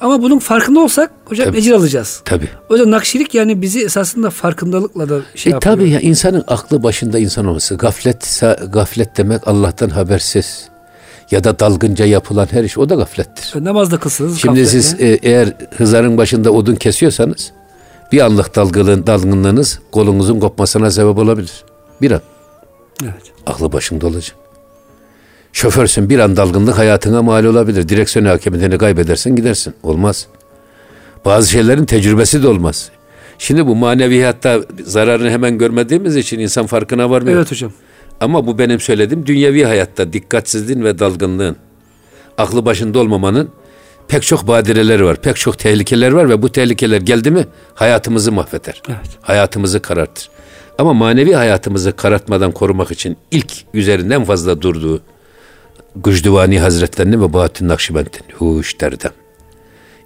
[0.00, 1.58] Ama bunun farkında olsak hocam tabii.
[1.58, 2.22] ecir alacağız.
[2.24, 2.48] Tabii.
[2.68, 5.76] O yüzden nakşilik yani bizi esasında farkındalıkla da şey e, yapıyor.
[5.76, 7.74] Tabii ya insanın aklı başında insan olması.
[7.74, 10.68] Gaflet, gaflet demek Allah'tan habersiz
[11.30, 13.60] ya da dalgınca yapılan her iş o da gaflettir.
[13.60, 14.40] E, namazda kılsınız.
[14.40, 14.82] Şimdi gafletle.
[14.82, 17.52] siz e, eğer hızarın başında odun kesiyorsanız
[18.12, 21.64] bir anlık dalgınlığın, dalgınlığınız kolunuzun kopmasına sebep olabilir.
[22.02, 22.20] Bir an.
[23.02, 23.22] Evet.
[23.46, 24.39] Aklı başında olacak.
[25.52, 27.88] Şoförsün bir an dalgınlık hayatına mal olabilir.
[27.88, 29.74] Direksiyon hakimiyetini kaybedersin gidersin.
[29.82, 30.26] Olmaz.
[31.24, 32.90] Bazı şeylerin tecrübesi de olmaz.
[33.38, 37.36] Şimdi bu manevi hatta zararını hemen görmediğimiz için insan farkına varmıyor.
[37.36, 37.72] Evet hocam.
[38.20, 41.56] Ama bu benim söylediğim dünyevi hayatta dikkatsizliğin ve dalgınlığın,
[42.38, 43.50] aklı başında olmamanın
[44.08, 48.82] pek çok badireleri var, pek çok tehlikeler var ve bu tehlikeler geldi mi hayatımızı mahveder.
[48.88, 49.18] Evet.
[49.20, 50.30] Hayatımızı karartır.
[50.78, 55.02] Ama manevi hayatımızı karartmadan korumak için ilk üzerinden fazla durduğu,
[55.96, 59.10] Gücdüvani Hazretlerini ve Bahattin Nakşibend'in huş derdem.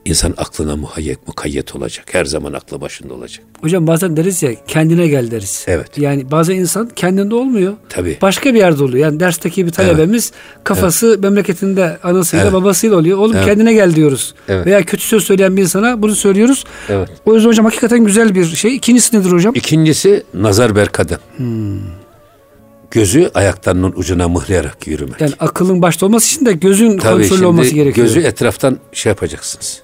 [0.04, 2.06] İnsan aklına muhayyek, mukayyet olacak.
[2.12, 3.44] Her zaman aklı başında olacak.
[3.60, 5.64] Hocam bazen deriz ya kendine gel deriz.
[5.68, 5.98] Evet.
[5.98, 7.72] Yani bazen insan kendinde olmuyor.
[7.88, 8.18] Tabii.
[8.22, 9.06] Başka bir yerde oluyor.
[9.06, 10.64] Yani dersteki bir talebemiz evet.
[10.64, 11.20] kafası evet.
[11.20, 12.54] memleketinde anasıyla evet.
[12.54, 13.18] babasıyla oluyor.
[13.18, 13.46] Oğlum evet.
[13.46, 14.34] kendine gel diyoruz.
[14.48, 14.66] Evet.
[14.66, 16.64] Veya kötü söz söyleyen bir insana bunu söylüyoruz.
[16.88, 17.08] Evet.
[17.26, 18.76] O yüzden hocam hakikaten güzel bir şey.
[18.76, 19.54] İkincisi nedir hocam?
[19.54, 21.18] İkincisi nazar berkaden.
[21.36, 22.03] Hmm
[22.94, 25.20] gözü ayaklarının ucuna mıhlayarak yürümek.
[25.20, 28.06] Yani akılın başta olması için de gözün Tabii kontrollü olması gerekiyor.
[28.06, 29.82] Gözü etraftan şey yapacaksınız.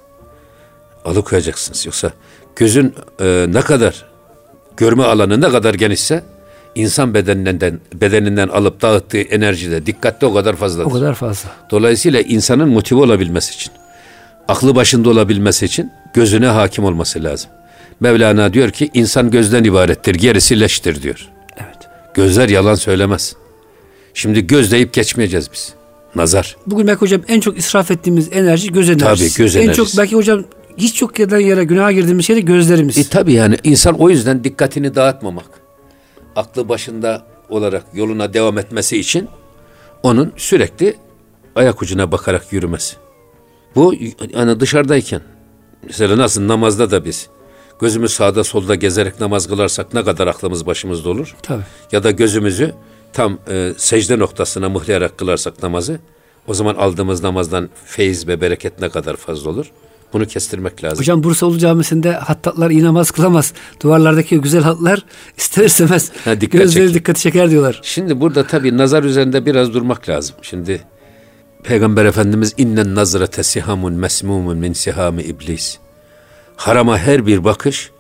[1.05, 1.87] Alıkoyacaksınız.
[1.87, 2.13] Yoksa
[2.57, 4.07] gözün e, ne kadar
[4.77, 6.25] görme alanı ne kadar genişse
[6.75, 10.91] insan bedeninden bedeninden alıp dağıttığı enerji de dikkatli o kadar fazladır.
[10.91, 11.51] O kadar fazla.
[11.71, 13.73] Dolayısıyla insanın motive olabilmesi için,
[14.49, 17.51] aklı başında olabilmesi için gözüne hakim olması lazım.
[18.01, 21.29] Mevlana diyor ki insan gözden ibarettir, gerisi leştir diyor.
[22.15, 23.37] Gözler yalan söylemez.
[24.15, 25.75] Şimdi göz deyip geçmeyeceğiz biz.
[26.15, 26.57] Nazar.
[26.67, 29.35] Bugün belki hocam en çok israf ettiğimiz enerji göz enerjisi.
[29.35, 29.81] Tabii göz enerjisi.
[29.81, 30.45] En çok belki hocam
[30.77, 32.99] hiç çok yerden yere günaha girdiğimiz şey de gözlerimiz.
[32.99, 35.47] E tabii yani insan o yüzden dikkatini dağıtmamak.
[36.37, 39.29] Aklı başında olarak yoluna devam etmesi için
[40.03, 40.97] onun sürekli
[41.55, 42.97] ayak ucuna bakarak yürümesi.
[43.75, 43.95] Bu
[44.35, 45.21] yani dışarıdayken
[45.87, 47.29] mesela nasıl namazda da biz
[47.81, 51.37] gözümüz sağda solda gezerek namaz kılarsak ne kadar aklımız başımızda olur?
[51.43, 51.63] Tabii.
[51.93, 52.75] Ya da gözümüzü
[53.13, 56.01] tam e, secde noktasına mıhlayarak kılarsak namazı
[56.47, 59.67] o zaman aldığımız namazdan feyiz ve bereket ne kadar fazla olur?
[60.13, 60.99] Bunu kestirmek lazım.
[60.99, 63.53] Hocam Bursa Ulu Camisi'nde hattatlar iyi namaz kılamaz.
[63.83, 65.05] Duvarlardaki güzel hatlar
[65.37, 66.95] ister istemez ha, dikkat gözleri çek.
[66.95, 67.81] dikkati çeker diyorlar.
[67.83, 70.37] Şimdi burada tabii nazar üzerinde biraz durmak lazım.
[70.43, 70.81] Şimdi
[71.63, 75.79] Peygamber Efendimiz innen nazrete sihamun mesmumun min sihami iblis.
[76.61, 77.91] Harama her bir bakış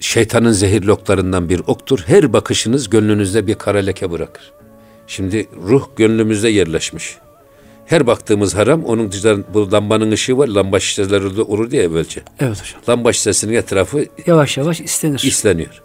[0.00, 2.04] şeytanın zehirli oklarından bir oktur.
[2.06, 4.52] Her bakışınız gönlünüzde bir kara leke bırakır.
[5.06, 7.16] Şimdi ruh gönlümüzde yerleşmiş.
[7.86, 9.12] Her baktığımız haram onun
[9.54, 10.48] bu lambanın ışığı var.
[10.48, 12.22] Lamba şişeleri olur diye evvelce.
[12.40, 12.80] Evet hocam.
[12.88, 15.22] Lamba şişesinin etrafı yavaş yavaş istenir.
[15.24, 15.82] İsleniyor.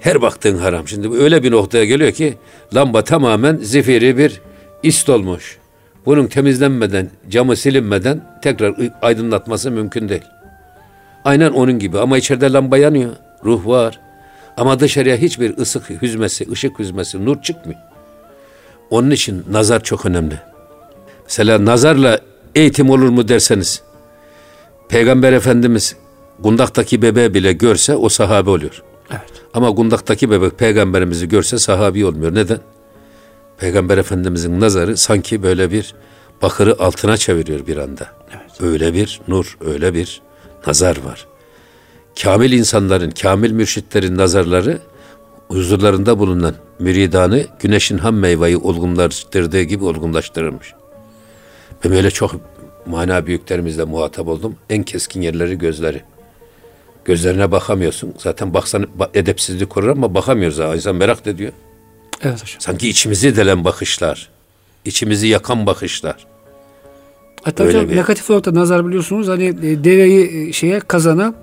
[0.00, 0.88] Her baktığın haram.
[0.88, 2.34] Şimdi öyle bir noktaya geliyor ki
[2.74, 4.40] lamba tamamen zifiri bir
[4.82, 5.58] ist olmuş.
[6.06, 10.24] Bunun temizlenmeden, camı silinmeden tekrar aydınlatması mümkün değil.
[11.24, 13.10] Aynen onun gibi ama içeride lamba yanıyor.
[13.44, 14.00] Ruh var.
[14.56, 17.80] Ama dışarıya hiçbir ısık hüzmesi, ışık hüzmesi, nur çıkmıyor.
[18.90, 20.34] Onun için nazar çok önemli.
[21.24, 22.20] Mesela nazarla
[22.54, 23.82] eğitim olur mu derseniz,
[24.88, 25.96] Peygamber Efendimiz
[26.38, 28.82] Gundak'taki bebeği bile görse o sahabe oluyor.
[29.10, 29.32] Evet.
[29.54, 32.34] Ama Gundak'taki bebek peygamberimizi görse sahabi olmuyor.
[32.34, 32.58] Neden?
[33.58, 35.94] Peygamber Efendimizin nazarı sanki böyle bir
[36.42, 38.06] bakırı altına çeviriyor bir anda.
[38.30, 38.62] Evet.
[38.62, 40.20] Öyle bir nur, öyle bir
[40.66, 41.26] nazar var.
[42.22, 44.78] Kamil insanların, kamil mürşitlerin nazarları
[45.48, 50.74] huzurlarında bulunan müridanı güneşin ham meyveyi olgunlaştırdığı gibi olgunlaştırılmış.
[51.84, 52.36] Ve böyle çok
[52.86, 54.56] mana büyüklerimizle muhatap oldum.
[54.70, 56.02] En keskin yerleri gözleri.
[57.04, 58.14] Gözlerine bakamıyorsun.
[58.18, 60.74] Zaten baksan edepsizlik korur ama bakamıyoruz ha.
[60.74, 61.52] İnsan merak ediyor.
[62.22, 62.60] Evet hocam.
[62.60, 64.28] Sanki içimizi delen bakışlar.
[64.84, 66.26] içimizi yakan bakışlar.
[67.42, 67.96] Hatta Öyle hocam bir...
[67.96, 71.34] negatif olarak da nazar biliyorsunuz hani e, deveyi e, şeye kazana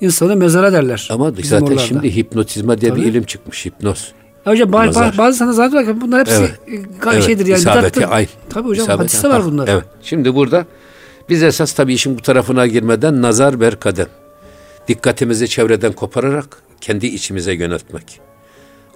[0.00, 1.08] insanı mezara derler.
[1.10, 1.78] Ama zaten oralarda.
[1.78, 3.00] şimdi hipnotizma diye Tabii.
[3.00, 3.66] bir ilim çıkmış.
[3.66, 4.12] Hipnoz.
[4.46, 6.34] Ya hocam bazı, bazı sana zaten bunlar hepsi
[6.68, 6.84] evet.
[7.06, 7.24] evet.
[7.24, 7.58] şeydir yani.
[7.58, 8.28] İsabeti ayn.
[8.48, 9.68] Tabii hocam İsabeti hadiste var bunlar.
[9.68, 9.84] Evet.
[10.02, 10.66] Şimdi burada
[11.28, 14.06] biz esas tabii işin bu tarafına girmeden nazar ber kadem.
[14.88, 18.20] Dikkatimizi çevreden kopararak kendi içimize yöneltmek.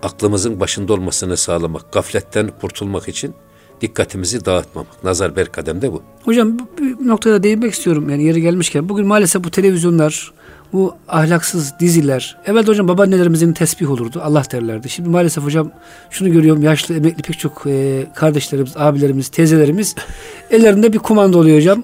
[0.03, 1.93] Aklımızın başında olmasını sağlamak.
[1.93, 3.35] Gafletten kurtulmak için
[3.81, 5.05] dikkatimizi dağıtmamak.
[5.05, 6.03] Nazar ber kademde bu.
[6.25, 8.89] Hocam bir noktada değinmek istiyorum yani yeri gelmişken.
[8.89, 10.33] Bugün maalesef bu televizyonlar,
[10.73, 12.37] bu ahlaksız diziler.
[12.47, 14.21] Evet hocam babaannelerimizin tesbih olurdu.
[14.25, 14.89] Allah derlerdi.
[14.89, 15.71] Şimdi maalesef hocam
[16.11, 16.63] şunu görüyorum.
[16.63, 19.95] Yaşlı emekli pek çok e, kardeşlerimiz, abilerimiz, teyzelerimiz
[20.51, 21.83] ellerinde bir kumanda oluyor hocam.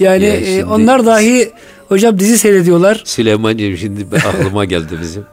[0.00, 1.50] Yani ya e, onlar dahi
[1.88, 3.02] hocam dizi seyrediyorlar.
[3.04, 5.24] Süleyman'cığım şimdi aklıma geldi bizim.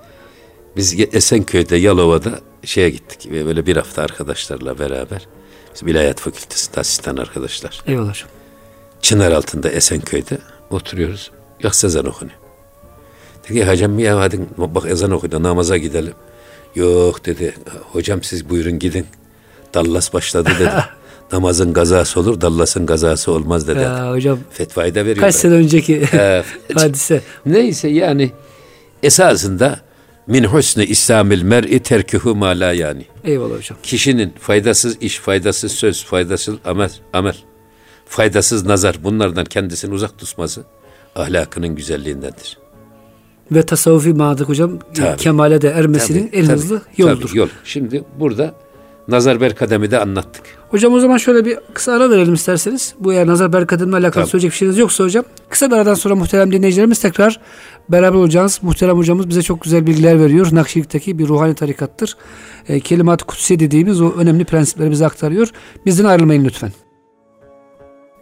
[0.77, 3.31] Biz Esenköy'de, Yalova'da şeye gittik.
[3.31, 5.27] Böyle bir hafta arkadaşlarla beraber.
[5.85, 7.81] İlahiyat Fakültesi'nde asistan arkadaşlar.
[7.87, 8.29] Eyvallah hocam.
[9.01, 10.37] Çınar altında Esenköy'de
[10.69, 11.31] oturuyoruz.
[11.63, 12.37] Yatsı ezan okunuyor.
[13.49, 16.13] Dedi hocam ya hadi bak ezan okudu namaza gidelim.
[16.75, 17.55] Yok dedi.
[17.91, 19.05] Hocam siz buyurun gidin.
[19.73, 20.83] Dallas başladı dedi.
[21.31, 23.79] Namazın gazası olur, Dallas'ın gazası olmaz dedi.
[23.79, 24.39] Ya hocam.
[24.51, 25.25] Fetvayı da veriyor.
[25.25, 26.05] Kaç sene önceki
[26.73, 27.21] hadise.
[27.45, 28.31] Neyse yani
[29.03, 29.79] esasında
[30.29, 33.05] min husni İslamil mer'i terkühü ma la yani.
[33.23, 33.77] Eyvallah hocam.
[33.83, 37.35] Kişinin faydasız iş, faydasız söz, faydasız amel, amel,
[38.05, 40.63] faydasız nazar bunlardan kendisini uzak tutması
[41.15, 42.57] ahlakının güzelliğindendir
[43.51, 47.27] ve tasavvufi manada hocam tabii, kemale de ermesinin tabii, en tabii, hızlı yoludur.
[47.27, 47.47] Tabii, yol.
[47.63, 48.53] Şimdi burada
[49.09, 50.43] nazar berkademi de anlattık.
[50.69, 52.95] Hocam o zaman şöyle bir kısa ara verelim isterseniz.
[52.99, 54.31] Bu eğer nazar berkademle alakalı tabii.
[54.31, 55.23] söyleyecek bir şeyiniz yoksa hocam.
[55.49, 57.39] Kısa bir aradan sonra muhterem dinleyicilerimiz tekrar
[57.89, 58.59] beraber olacağız.
[58.61, 60.47] Muhterem hocamız bize çok güzel bilgiler veriyor.
[60.51, 62.17] Nakşilik'teki bir ruhani tarikattır.
[62.69, 65.49] E, Kelimat-ı Kutsi dediğimiz o önemli prensipleri bize aktarıyor.
[65.85, 66.71] Bizden ayrılmayın lütfen.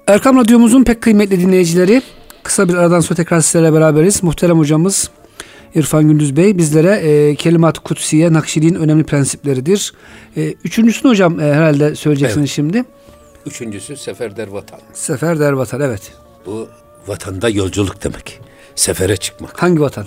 [0.08, 2.02] Erkam Radyomuzun pek kıymetli dinleyicileri
[2.48, 4.24] Kısa bir aradan sonra tekrar sizlerle beraberiz.
[4.24, 5.10] Muhterem hocamız
[5.76, 9.94] İrfan Gündüz Bey bizlere e, kelimat kutsiye Nakşiliğin önemli prensipleridir.
[10.38, 12.56] E, üçüncüsünü hocam e, herhalde söyleyeceksiniz evet.
[12.56, 12.84] şimdi.
[13.46, 14.80] Üçüncüsü seferder vatan.
[14.94, 16.12] Seferder vatan evet.
[16.46, 16.70] Bu
[17.08, 18.40] vatanda yolculuk demek.
[18.76, 19.64] Sefere çıkmak.
[19.64, 20.06] Hangi vatan?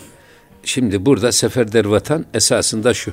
[0.64, 3.12] Şimdi burada seferder vatan esasında şu.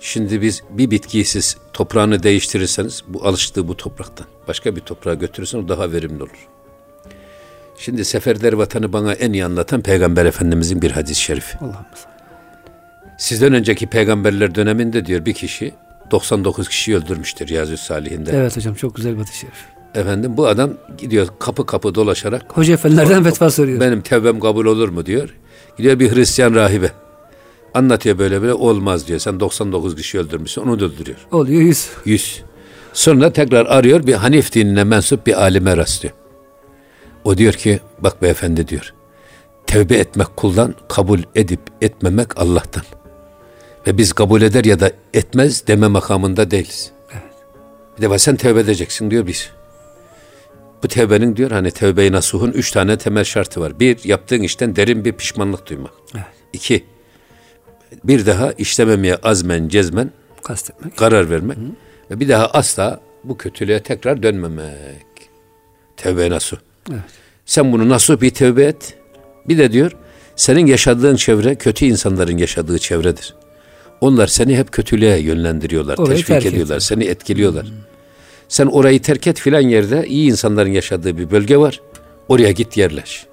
[0.00, 5.58] Şimdi biz bir bitkiyi siz toprağını değiştirirseniz bu alıştığı bu topraktan başka bir toprağa götürürsen
[5.58, 6.48] o daha verimli olur.
[7.78, 11.58] Şimdi seferder vatanı bana en iyi anlatan Peygamber Efendimizin bir hadis-i şerifi.
[13.18, 15.74] Sizden önceki peygamberler döneminde diyor bir kişi
[16.10, 18.30] 99 kişi öldürmüştür Riyazü Salihinde.
[18.34, 19.64] Evet hocam çok güzel bir hadis-i şerif.
[19.94, 22.42] Efendim bu adam gidiyor kapı kapı dolaşarak.
[22.48, 23.80] Hoca efendilerden fetva soruyor.
[23.80, 25.34] Benim tevbem kabul olur mu diyor.
[25.78, 26.90] Gidiyor bir Hristiyan rahibe.
[27.74, 29.18] Anlatıyor böyle böyle olmaz diyor.
[29.18, 31.18] Sen 99 kişi öldürmüşsün onu da öldürüyor.
[31.32, 31.88] Oluyor 100.
[32.04, 32.42] 100.
[32.92, 36.14] Sonra tekrar arıyor bir Hanif dinine mensup bir alime rastlıyor.
[37.24, 38.94] O diyor ki bak beyefendi diyor.
[39.66, 42.82] Tevbe etmek kuldan, kabul edip etmemek Allah'tan.
[43.86, 46.92] Ve biz kabul eder ya da etmez deme makamında değiliz.
[47.12, 47.22] Evet.
[47.98, 49.50] Bir de sen tevbe edeceksin diyor biz.
[50.82, 53.80] Bu tevbenin diyor hani tevbe-i nasuhun üç tane temel şartı var.
[53.80, 55.92] Bir, yaptığın işten derin bir pişmanlık duymak.
[56.14, 56.24] Evet.
[56.52, 56.84] İki,
[58.04, 60.10] bir daha işlememeye azmen, cezmen
[60.42, 60.96] Kastetmek.
[60.96, 61.56] karar vermek.
[61.56, 61.60] Hı.
[62.10, 65.06] Ve bir daha asla bu kötülüğe tekrar dönmemek.
[65.96, 66.56] Tevbe nasuh.
[66.90, 67.00] Evet.
[67.46, 68.94] Sen bunu nasıl bir tevbe et?
[69.48, 69.92] Bir de diyor
[70.36, 73.34] senin yaşadığın çevre kötü insanların yaşadığı çevredir.
[74.00, 76.82] Onlar seni hep kötülüğe yönlendiriyorlar, Orayı teşvik ediyorlar, et.
[76.82, 77.64] seni etkiliyorlar.
[77.66, 77.72] Hmm.
[78.48, 81.80] Sen orayı terk et filan yerde iyi insanların yaşadığı bir bölge var.
[82.28, 83.26] Oraya git yerleş.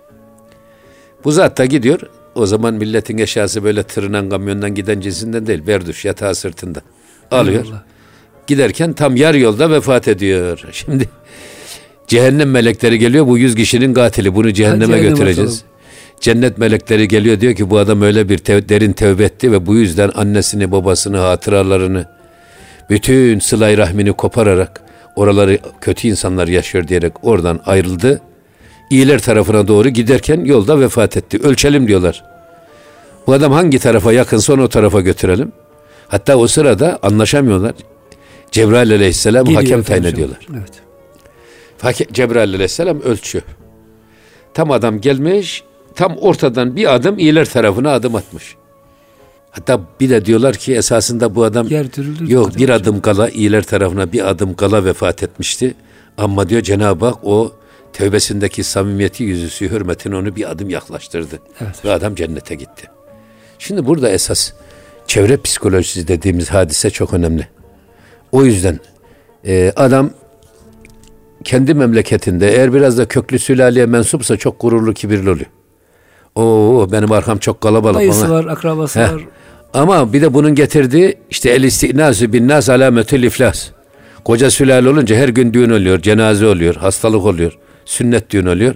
[1.24, 2.00] Bu zat da gidiyor.
[2.36, 5.68] O zaman milletin eşyası böyle tırınan kamyondan giden cinsinden değil.
[5.68, 6.82] Berduş yatağı sırtında.
[7.32, 7.66] Alıyor.
[7.66, 7.84] Allah.
[8.48, 10.64] Giderken tam yarı yolda vefat ediyor.
[10.72, 11.10] Şimdi
[12.12, 15.54] Cehennem melekleri geliyor bu yüz kişinin katili bunu cehenneme Cehennem götüreceğiz.
[15.54, 15.72] Atalım.
[16.22, 19.76] Cennet melekleri geliyor diyor ki bu adam öyle bir tev- derin tevbe etti ve bu
[19.76, 22.06] yüzden annesini babasını hatıralarını
[22.90, 24.82] bütün sılay rahmini kopararak
[25.16, 28.22] oraları kötü insanlar yaşıyor diyerek oradan ayrıldı.
[28.90, 31.38] İyiler tarafına doğru giderken yolda vefat etti.
[31.44, 32.24] Ölçelim diyorlar.
[33.28, 35.52] Bu adam hangi tarafa yakınsa onu o tarafa götürelim.
[36.08, 37.74] Hatta o sırada anlaşamıyorlar.
[38.52, 40.48] Cebrail aleyhisselam Geliyor hakem tayin ediyorlar.
[40.54, 40.91] Evet.
[42.14, 43.44] Cebrail aleyhisselam ölçüyor.
[44.54, 45.64] Tam adam gelmiş,
[45.96, 48.56] tam ortadan bir adım iyiler tarafına adım atmış.
[49.52, 51.68] Hatta bir de diyorlar ki esasında bu adam
[52.28, 55.76] yok bir adım kala iyiler tarafına bir adım kala vefat etmişti.
[56.18, 57.52] Ama diyor Cenab-ı Hak o
[57.94, 61.40] tövbesindeki samimiyeti yüzüsü hürmetine onu bir adım yaklaştırdı.
[61.62, 61.86] Evet.
[61.86, 62.88] Ve adam cennete gitti.
[63.60, 64.52] Şimdi burada esas
[65.08, 67.48] çevre psikolojisi dediğimiz hadise çok önemli.
[68.32, 68.80] O yüzden
[69.46, 70.12] e, adam
[71.44, 75.50] kendi memleketinde eğer biraz da köklü sülaleye mensupsa çok gururlu kibirli oluyor.
[76.36, 77.96] Oo benim arkam çok kalabalık.
[77.96, 79.14] Dayısı var, akrabası Heh.
[79.14, 79.22] var.
[79.74, 83.70] Ama bir de bunun getirdiği işte el istinazü bin nas alametül iflas.
[84.24, 88.76] Koca sülale olunca her gün düğün oluyor, cenaze oluyor, hastalık oluyor, sünnet düğün oluyor.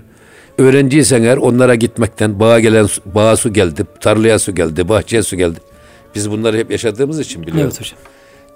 [0.57, 5.59] Öğrenciysen eğer onlara gitmekten bağa gelen bağa su geldi, tarlaya su geldi, bahçeye su geldi.
[6.15, 7.75] Biz bunları hep yaşadığımız için biliyoruz.
[7.79, 7.99] Evet hocam.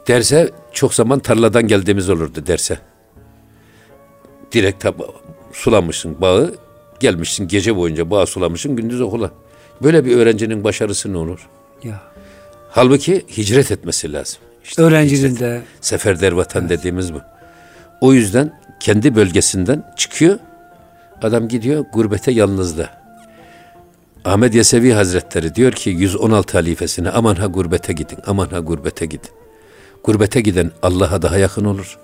[0.07, 2.79] Derse çok zaman tarladan geldiğimiz olurdu derse.
[4.51, 5.12] Direkt tab-
[5.53, 6.55] sulamışsın bağı,
[6.99, 9.31] gelmişsin gece boyunca bağı sulamışsın, gündüz okula.
[9.83, 11.49] Böyle bir öğrencinin başarısı ne olur?
[11.83, 12.01] Ya.
[12.69, 14.39] Halbuki hicret etmesi lazım.
[14.63, 17.21] İşte Öğrencinin de seferder vatan dediğimiz bu.
[18.01, 20.39] O yüzden kendi bölgesinden çıkıyor.
[21.21, 22.99] Adam gidiyor gurbete yalnızda.
[24.25, 29.29] Ahmet Yesevi Hazretleri diyor ki 116 halifesine aman ha gurbete gidin, aman ha gurbete gidin.
[30.03, 31.97] Gurbete giden Allah'a daha yakın olur.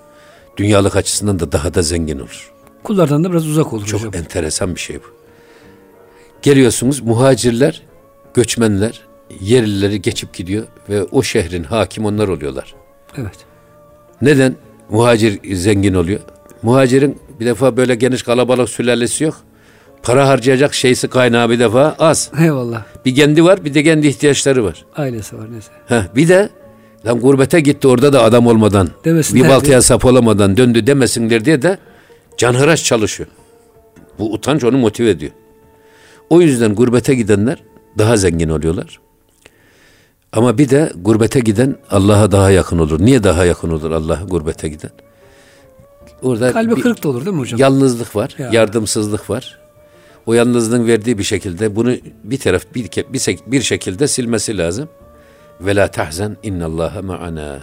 [0.56, 2.50] Dünyalık açısından da daha da zengin olur.
[2.82, 4.14] kullardan da biraz uzak olur Çok hocam.
[4.22, 5.06] enteresan bir şey bu.
[6.42, 7.82] Geliyorsunuz muhacirler,
[8.34, 9.00] göçmenler,
[9.40, 12.74] yerlileri geçip gidiyor ve o şehrin hakim onlar oluyorlar.
[13.18, 13.36] Evet.
[14.22, 14.54] Neden
[14.90, 16.20] muhacir zengin oluyor?
[16.62, 19.36] Muhacirin bir defa böyle geniş kalabalık sülalesi yok.
[20.02, 22.30] Para harcayacak şeysi kaynağı bir defa az.
[22.40, 22.82] Eyvallah.
[23.04, 24.84] Bir kendi var bir de kendi ihtiyaçları var.
[24.96, 25.70] Ailesi var neyse.
[25.88, 26.48] Heh, bir de
[27.06, 29.80] lan gurbete gitti orada da adam olmadan Demesinler bir baltaya diye.
[29.80, 31.78] sap olamadan döndü demesinler diye de
[32.36, 33.28] canhıraş çalışıyor.
[34.18, 35.32] Bu utanç onu motive ediyor.
[36.30, 37.62] O yüzden gurbete gidenler
[37.98, 39.00] daha zengin oluyorlar.
[40.32, 43.00] Ama bir de gurbete giden Allah'a daha yakın olur.
[43.00, 44.90] Niye daha yakın olur Allah'a gurbete giden?
[46.22, 47.60] Orada Kalbi kırık da olur değil mi hocam?
[47.60, 48.50] yalnızlık var, Ya.
[48.52, 49.58] yardımsızlık var.
[50.26, 51.92] O yalnızlığın verdiği bir şekilde bunu
[52.24, 54.88] bir taraf bir, bir, bir şekilde silmesi lazım.
[55.60, 57.58] Ve la tahzen innallaha ma'ana.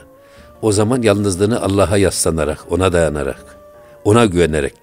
[0.61, 3.45] O zaman yalnızlığını Allah'a yaslanarak, ona dayanarak,
[4.03, 4.73] ona güvenerek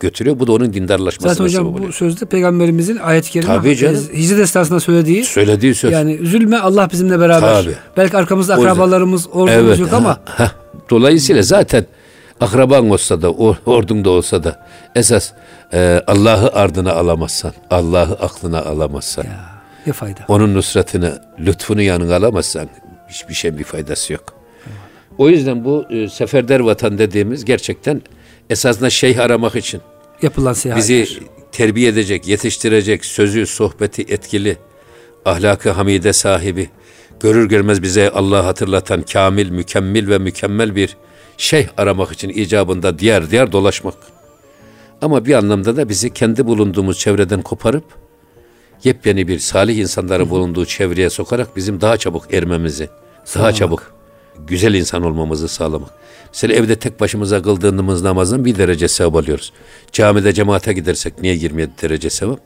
[0.00, 0.38] götürüyor.
[0.38, 1.92] Bu da onun dindarlaşmasına Zaten hocam bu oluyor.
[1.92, 4.00] sözde peygamberimizin ayet-i kerime Tabii canım.
[4.12, 5.92] e, hicret esnasında söylediği Söylediği söz.
[5.92, 7.62] yani üzülme Allah bizimle beraber.
[7.62, 7.74] Tabii.
[7.96, 10.52] Belki arkamızda akrabalarımız, ordumuz yok ha, ama ha.
[10.90, 11.86] Dolayısıyla zaten
[12.40, 13.30] akraban olsa da,
[13.66, 15.32] ordun da olsa da esas
[15.72, 19.55] e, Allah'ı ardına alamazsan, Allah'ı aklına alamazsan, ya
[19.86, 20.20] ne fayda.
[20.28, 22.68] onun nusratını, lütfunu yanına alamazsan
[23.08, 24.34] hiçbir şey bir faydası yok.
[25.18, 28.02] O yüzden bu e, seferder vatan dediğimiz gerçekten
[28.50, 29.80] esasında şeyh aramak için
[30.22, 30.82] Yapılan seyahatler.
[30.82, 31.18] bizi
[31.52, 34.56] terbiye edecek, yetiştirecek, sözü, sohbeti etkili,
[35.24, 36.68] ahlakı hamide sahibi,
[37.20, 40.96] görür görmez bize Allah hatırlatan kamil, mükemmel ve mükemmel bir
[41.38, 43.94] şeyh aramak için icabında diğer diğer dolaşmak.
[45.02, 47.84] Ama bir anlamda da bizi kendi bulunduğumuz çevreden koparıp
[48.84, 53.56] yepyeni bir salih insanların bulunduğu çevreye sokarak bizim daha çabuk ermemizi, daha Sağlamak.
[53.56, 53.94] çabuk
[54.46, 55.90] güzel insan olmamızı sağlamak.
[56.28, 59.52] Mesela evde tek başımıza kıldığımız namazın bir derece sevap alıyoruz.
[59.92, 62.40] Camide cemaate gidersek niye 27 derece sevap?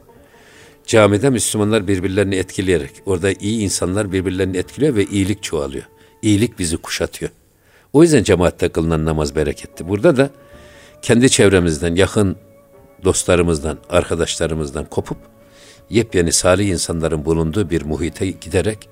[0.87, 5.85] Camide Müslümanlar birbirlerini etkileyerek, orada iyi insanlar birbirlerini etkiliyor ve iyilik çoğalıyor.
[6.23, 7.31] İyilik bizi kuşatıyor.
[7.93, 9.88] O yüzden cemaatte kılınan namaz bereketli.
[9.88, 10.31] Burada da
[11.03, 12.37] kendi çevremizden, yakın
[13.05, 15.19] dostlarımızdan, arkadaşlarımızdan kopup
[15.90, 18.88] yepyeni salih insanların bulunduğu bir muhite giderek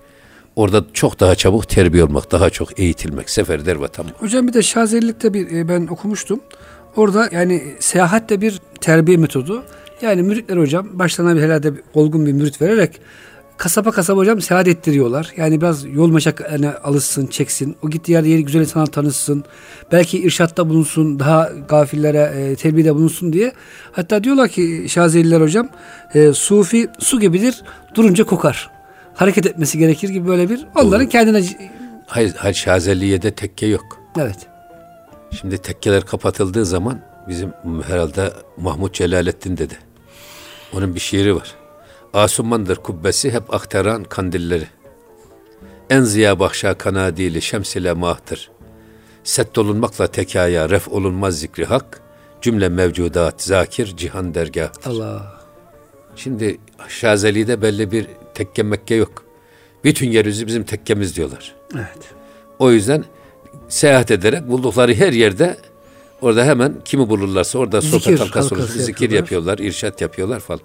[0.57, 4.07] orada çok daha çabuk terbiye olmak, daha çok eğitilmek, seferder vatan.
[4.19, 6.41] Hocam bir de Şazelilik'te bir e, ben okumuştum.
[6.97, 9.65] Orada yani seyahat de bir terbiye metodu.
[10.03, 13.01] Yani müritler hocam başlarına bir herhalde olgun bir mürit vererek
[13.59, 15.33] kasaba kasaba hocam seyahat ettiriyorlar.
[15.37, 17.77] Yani biraz yol meşak yani alışsın, çeksin.
[17.83, 19.45] O gittiği yerde yeni güzel insanlar tanışsın.
[19.93, 23.53] Belki irşatta bulunsun, daha gafillere e, terbiyede bulunsun diye.
[23.93, 25.69] Hatta diyorlar ki Şazeliler hocam,
[26.15, 27.63] e, sufi su gibidir,
[27.95, 28.71] durunca kokar.
[29.15, 31.45] Hareket etmesi gerekir gibi böyle bir onların kendine
[32.07, 34.01] Hayır, hayır Şazeliye'de tekke yok.
[34.19, 34.47] evet.
[35.41, 37.53] Şimdi tekkeler kapatıldığı zaman bizim
[37.87, 39.79] herhalde Mahmut Celalettin dedi.
[40.73, 41.58] Onun bir şiiri var.
[42.15, 44.69] Asumandır kubbesi hep aktaran kandilleri.
[45.91, 48.51] En ziya bahşa kanadili şems ile mahtır.
[49.25, 52.01] Set olunmakla tekaya ref olunmaz zikri hak.
[52.43, 54.91] Cümle mevcudat zakir cihan dergahtır.
[54.91, 55.41] Allah.
[56.17, 59.25] Şimdi Şazeli'de belli bir tekke mekke yok.
[59.85, 61.55] Bütün yeryüzü bizim tekkemiz diyorlar.
[61.75, 61.99] Evet.
[62.59, 63.05] O yüzden
[63.69, 65.57] seyahat ederek buldukları her yerde
[66.21, 70.61] orada hemen kimi bulurlarsa orada Zikir sohbet halkası olur, zikir yapıyorlar, irşat yapıyorlar falan.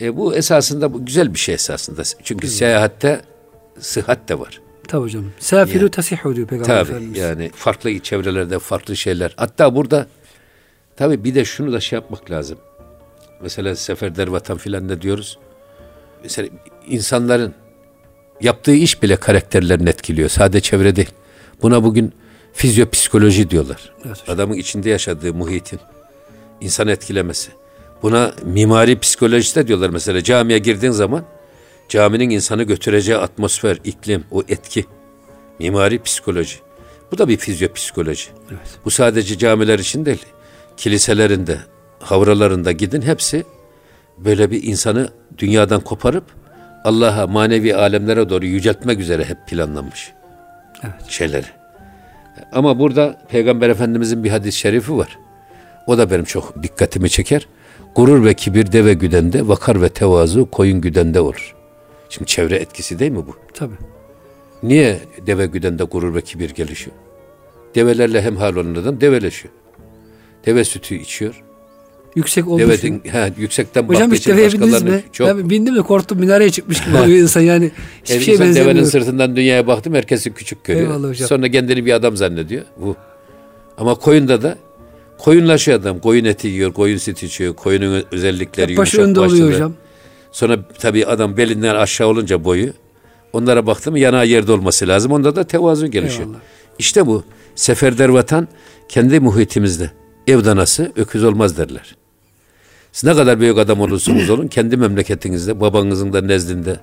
[0.00, 2.02] E, bu esasında bu güzel bir şey esasında.
[2.22, 3.20] Çünkü seyahatte
[3.78, 4.60] sıhhat de var.
[4.88, 5.24] Tabii hocam.
[5.38, 5.90] Sefiru Yani.
[5.90, 7.18] tasihu diyor Peygamber Tabii Efendimiz.
[7.18, 9.34] yani farklı çevrelerde farklı şeyler.
[9.36, 10.06] Hatta burada
[10.98, 12.58] Tabii bir de şunu da şey yapmak lazım.
[13.42, 15.38] Mesela seferder vatan filan da diyoruz.
[16.22, 16.48] Mesela
[16.86, 17.54] insanların
[18.40, 20.28] yaptığı iş bile karakterlerini etkiliyor.
[20.28, 21.10] Sadece çevre değil.
[21.62, 22.12] Buna bugün
[22.52, 23.92] fizyopsikoloji diyorlar.
[24.06, 24.24] Evet.
[24.28, 25.80] Adamın içinde yaşadığı muhitin
[26.60, 27.50] insanı etkilemesi.
[28.02, 31.24] Buna mimari psikolojisi de diyorlar mesela camiye girdiğin zaman
[31.88, 34.84] caminin insanı götüreceği atmosfer, iklim, o etki.
[35.58, 36.56] Mimari psikoloji.
[37.12, 38.30] Bu da bir fizyopsikoloji.
[38.50, 38.60] Evet.
[38.84, 40.26] Bu sadece camiler için değil.
[40.76, 41.58] Kiliselerinde,
[42.00, 43.44] havralarında gidin hepsi
[44.18, 46.24] böyle bir insanı dünyadan koparıp
[46.84, 50.12] Allah'a, manevi alemlere doğru yüceltmek üzere hep planlanmış
[50.84, 51.10] Evet.
[51.10, 51.46] şeyleri.
[52.52, 55.18] Ama burada Peygamber Efendimizin bir hadis-i şerifi var.
[55.86, 57.46] O da benim çok dikkatimi çeker.
[57.94, 61.54] Gurur ve kibir deve güdende, vakar ve tevazu koyun güdende olur.
[62.08, 63.36] Şimdi çevre etkisi değil mi bu?
[63.54, 63.74] Tabii.
[64.62, 66.96] Niye deve güdende gurur ve kibir gelişiyor?
[67.74, 69.54] Develerle hemhal olan adam develeşiyor.
[70.46, 71.42] Deve sütü içiyor.
[72.16, 73.02] Yüksek olduğu Deve için.
[73.04, 75.02] he, yüksekten Hocam hiç deveye bindiniz mi?
[75.12, 75.28] çok.
[75.28, 77.70] Ben bindim de korktum minareye çıkmış gibi oluyor insan yani.
[78.04, 78.86] Hiçbir Yani şeye insan devenin benzemiyor.
[78.86, 80.86] sırtından dünyaya baktım herkesi küçük görüyor.
[80.86, 81.28] Eyvallah hocam.
[81.28, 82.64] Sonra kendini bir adam zannediyor.
[82.76, 82.96] Bu.
[83.78, 84.58] Ama koyunda da
[85.18, 85.98] koyunlaşıyor adam.
[85.98, 87.54] Koyun eti yiyor, koyun sütü içiyor.
[87.54, 89.74] Koyunun özellikleri Hep başı önde oluyor hocam.
[90.32, 92.72] Sonra tabii adam belinden aşağı olunca boyu
[93.32, 95.12] onlara baktım yanağı yerde olması lazım.
[95.12, 96.26] Onda da tevazu gelişiyor.
[96.28, 96.40] Eyvallah.
[96.78, 98.48] İşte bu seferder vatan
[98.88, 99.90] kendi muhitimizde
[100.26, 101.96] ev danası öküz olmaz derler.
[102.92, 106.80] Siz ne kadar büyük adam olursunuz olun kendi memleketinizde babanızın da nezdinde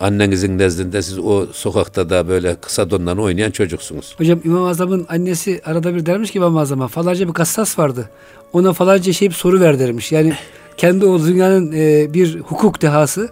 [0.00, 4.14] annenizin nezdinde siz o sokakta da böyle kısa dondan oynayan çocuksunuz.
[4.18, 8.10] Hocam İmam Azam'ın annesi arada bir dermiş ki İmam Azam'a falanca bir kassas vardı.
[8.52, 10.12] Ona falanca şey bir soru ver dermiş.
[10.12, 10.32] Yani
[10.76, 13.30] kendi o dünyanın e, bir hukuk dehası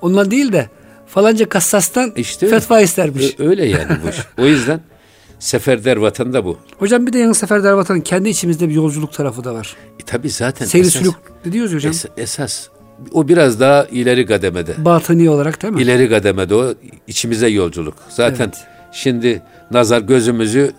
[0.00, 0.68] ondan değil de
[1.06, 2.60] falanca kassastan İşte öyle.
[2.60, 3.34] fetva istermiş.
[3.38, 4.16] Ö- öyle yani bu iş.
[4.38, 4.80] O yüzden
[5.38, 6.58] seferder vatanda bu.
[6.78, 9.76] Hocam bir de Yanı Sefer Dervatan'ın kendi içimizde bir yolculuk tarafı da var.
[10.00, 11.14] E, tabii zaten Seyri esas, sülük
[11.52, 11.92] diyoruz hocam.
[11.92, 12.68] es- esas
[13.12, 14.84] o biraz daha ileri kademede.
[14.84, 15.82] Batıni olarak değil mi?
[15.82, 16.74] İleri kademede o
[17.06, 17.94] içimize yolculuk.
[18.08, 18.66] Zaten Evet.
[18.92, 20.72] şimdi nazar gözümüzü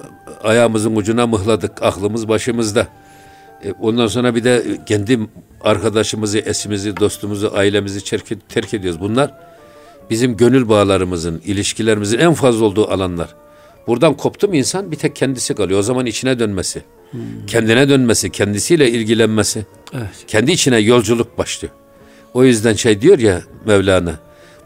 [0.43, 1.83] ayağımızın ucuna mıhladık.
[1.83, 2.87] Aklımız başımızda.
[3.63, 5.19] E, ondan sonra bir de kendi
[5.63, 8.03] arkadaşımızı, esimizi, dostumuzu, ailemizi
[8.49, 9.01] terk, ediyoruz.
[9.01, 9.33] Bunlar
[10.09, 13.35] bizim gönül bağlarımızın, ilişkilerimizin en fazla olduğu alanlar.
[13.87, 15.79] Buradan koptu mu insan bir tek kendisi kalıyor.
[15.79, 16.81] O zaman içine dönmesi,
[17.47, 20.09] kendine dönmesi, kendisiyle ilgilenmesi, Evet.
[20.27, 21.73] kendi içine yolculuk başlıyor.
[22.33, 24.15] O yüzden şey diyor ya Mevlana,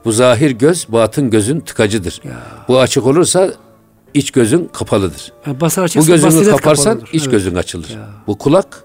[0.05, 2.22] bu zahir göz batın gözün tıkacıdır.
[2.68, 3.51] Bu açık olursa
[4.13, 5.34] iç gözün kapalıdır.
[5.47, 7.13] Yani basar Bu gözünü kaparsan kapalıdır.
[7.13, 7.32] iç Evet.
[7.32, 7.97] gözün açılır.
[8.28, 8.84] Bu kulak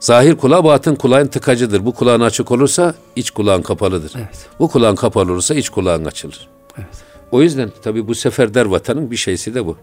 [0.00, 1.84] zahir kulağı batın kulağın tıkacıdır.
[1.84, 4.12] Bu kulağın açık olursa iç kulağın kapalıdır.
[4.16, 4.46] Evet.
[4.60, 6.48] Bu kulağın kapalı olursa iç kulağın açılır.
[6.78, 6.88] Evet.
[7.32, 9.76] O yüzden tabii bu seferder vatanın bir şeysi de bu.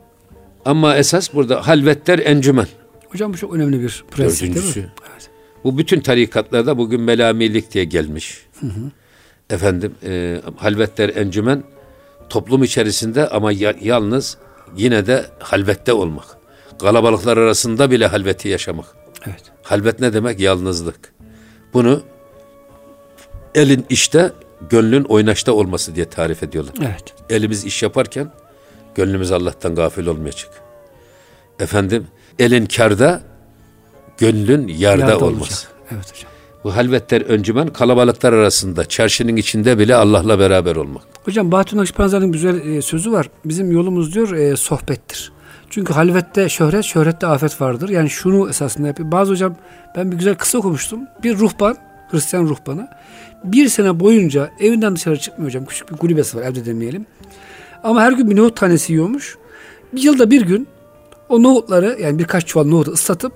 [0.66, 2.68] Ama esas burada halvetler encümen.
[3.10, 4.92] Hocam bu çok önemli bir prensip değil mi?
[5.64, 8.46] Bu bütün tarikatlarda bugün melamilik diye gelmiş.
[9.50, 11.64] Efendim e, halvetler encümen
[12.30, 14.38] toplum içerisinde ama ya- yalnız
[14.78, 16.26] yine de halvette olmak.
[16.82, 18.86] Kalabalıklar arasında bile halveti yaşamak.
[19.28, 19.44] Evet.
[19.64, 20.40] Halvet ne demek?
[20.40, 21.14] Yalnızlık.
[21.74, 22.02] Bunu
[23.56, 24.32] elin işte,
[24.70, 26.74] gönlün oynaşta olması diye tarif ediyorlar.
[26.82, 27.04] Evet.
[27.30, 28.32] Elimiz iş yaparken
[28.96, 30.50] gönlümüz Allah'tan gafil olmayacak.
[31.60, 32.08] Efendim
[32.40, 33.22] elin karda,
[34.18, 35.40] gönlün yarda Yardım olması.
[35.42, 35.68] olacak.
[35.92, 36.32] Evet hocam.
[36.64, 41.04] Bu halvetler öncümen kalabalıklar arasında, çarşının içinde bile Allah'la beraber olmak.
[41.26, 43.30] Hocam Bahattin Akşepanzar'ın güzel e, sözü var.
[43.46, 45.32] Bizim yolumuz diyor e, sohbettir.
[45.70, 47.90] Çünkü halvette şöhret, şöhrette afet vardır.
[47.90, 49.12] Yani şunu esasında yapıyor.
[49.12, 49.56] Bazı hocam
[49.96, 51.00] ben bir güzel kısa okumuştum.
[51.24, 51.78] Bir ruhban,
[52.12, 52.88] Hristiyan ruhbanı
[53.44, 55.66] bir sene boyunca evinden dışarı çıkmıyor hocam.
[55.66, 57.06] Küçük bir kulübesi var evde demeyelim.
[57.84, 59.38] Ama her gün bir nohut tanesi yiyormuş.
[59.94, 60.68] Bir yılda bir gün
[61.30, 63.34] o nohutları yani birkaç çuval nohutu ıslatıp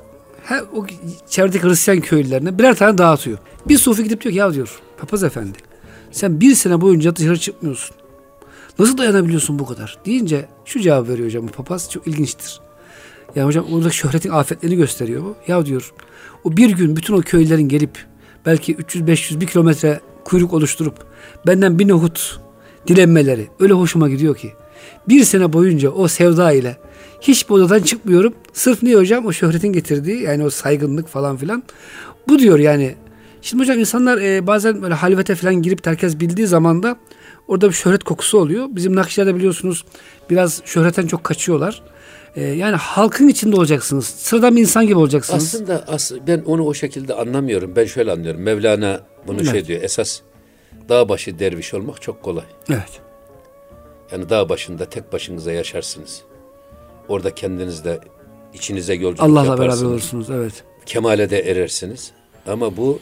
[0.47, 0.85] her, o
[1.29, 3.37] çevredeki Hristiyan köylülerine birer tane dağıtıyor.
[3.67, 5.57] Bir sufi gidip diyor ki ya diyor papaz efendi
[6.11, 7.95] sen bir sene boyunca dışarı çıkmıyorsun.
[8.79, 9.97] Nasıl dayanabiliyorsun bu kadar?
[10.05, 12.59] Deyince şu cevap veriyor hocam papaz çok ilginçtir.
[13.35, 15.35] Ya hocam oradaki şöhretin afetlerini gösteriyor bu.
[15.47, 15.93] Ya diyor
[16.43, 18.05] o bir gün bütün o köylülerin gelip
[18.45, 20.95] belki 300-500 bir kilometre kuyruk oluşturup
[21.47, 22.39] benden bir nohut
[22.87, 24.53] dilenmeleri öyle hoşuma gidiyor ki.
[25.09, 26.77] Bir sene boyunca o sevda ile
[27.21, 28.33] hiç bu odadan çıkmıyorum.
[28.53, 29.25] Sırf niye hocam?
[29.25, 31.63] O şöhretin getirdiği yani o saygınlık falan filan.
[32.27, 32.95] Bu diyor yani.
[33.41, 36.97] Şimdi hocam insanlar e, bazen böyle halvete falan girip herkes bildiği zaman da
[37.47, 38.67] orada bir şöhret kokusu oluyor.
[38.69, 39.85] Bizim Nakşiler'de biliyorsunuz
[40.29, 41.83] biraz şöhretten çok kaçıyorlar.
[42.35, 44.05] E, yani halkın içinde olacaksınız.
[44.05, 45.43] Sıradan bir insan gibi olacaksınız.
[45.43, 47.73] Aslında as ben onu o şekilde anlamıyorum.
[47.75, 48.41] Ben şöyle anlıyorum.
[48.41, 49.67] Mevlana bunu şey Evet.
[49.67, 49.81] diyor.
[49.83, 50.19] Esas
[50.89, 52.45] dağ başı derviş olmak çok kolay.
[52.69, 53.01] Evet.
[54.11, 56.21] Yani dağ başında tek başınıza yaşarsınız.
[57.09, 57.99] Orada kendinizle
[58.53, 59.81] içinize yolculuk Allah'la yaparsınız.
[59.81, 60.29] beraber olursunuz.
[60.29, 60.63] Evet.
[60.85, 62.11] kemale de erersiniz.
[62.47, 62.99] Ama bu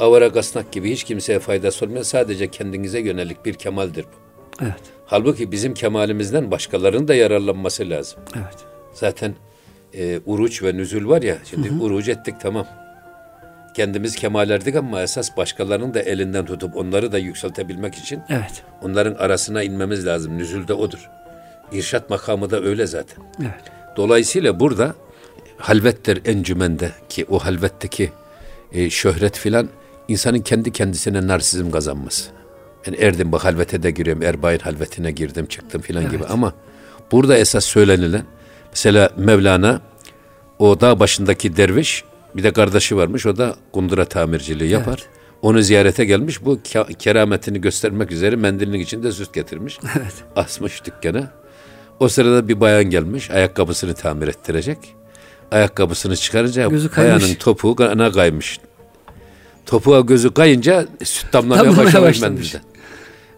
[0.00, 4.62] avara kasnak gibi hiç kimseye faydası olmayan sadece kendinize yönelik bir kemaldir bu.
[4.62, 4.80] Evet.
[5.06, 8.20] Halbuki bizim kemalimizden başkalarının da yararlanması lazım.
[8.36, 8.56] Evet.
[8.92, 9.34] Zaten
[9.94, 12.66] e, uruç ve nüzül var ya, şimdi uruç ettik tamam.
[13.76, 18.62] Kendimiz kemal erdik ama esas başkalarının da elinden tutup onları da yükseltebilmek için Evet.
[18.82, 20.38] onların arasına inmemiz lazım.
[20.38, 21.10] Nüzül de odur.
[21.72, 23.24] İrşat makamı da öyle zaten.
[23.40, 23.72] Evet.
[23.96, 24.94] Dolayısıyla burada
[25.58, 28.12] halvettir encümende ki o halvetteki
[28.72, 29.68] e, şöhret filan
[30.08, 32.30] insanın kendi kendisine narsizm kazanması.
[32.86, 34.22] Ben erdim bak halvete de giriyorum.
[34.22, 36.52] Erbain halvetine girdim çıktım filan gibi ama
[37.12, 38.24] burada esas söylenilen
[38.72, 39.80] mesela Mevlana
[40.58, 42.04] o dağ başındaki derviş
[42.36, 45.02] bir de kardeşi varmış o da kundura tamirciliği yapar.
[45.42, 49.78] Onu ziyarete gelmiş bu ke- kerametini göstermek üzere mendilinin içinde süt getirmiş.
[49.98, 50.14] Evet.
[50.36, 51.30] Asmış dükkana.
[52.02, 54.78] O sırada bir bayan gelmiş ayakkabısını tamir ettirecek.
[55.50, 57.22] Ayakkabısını çıkarınca Gözü kaymış.
[57.22, 58.60] bayanın topuğu kana kaymış.
[59.66, 62.62] Topuğa gözü kayınca süt damlamaya başlamış mendilden.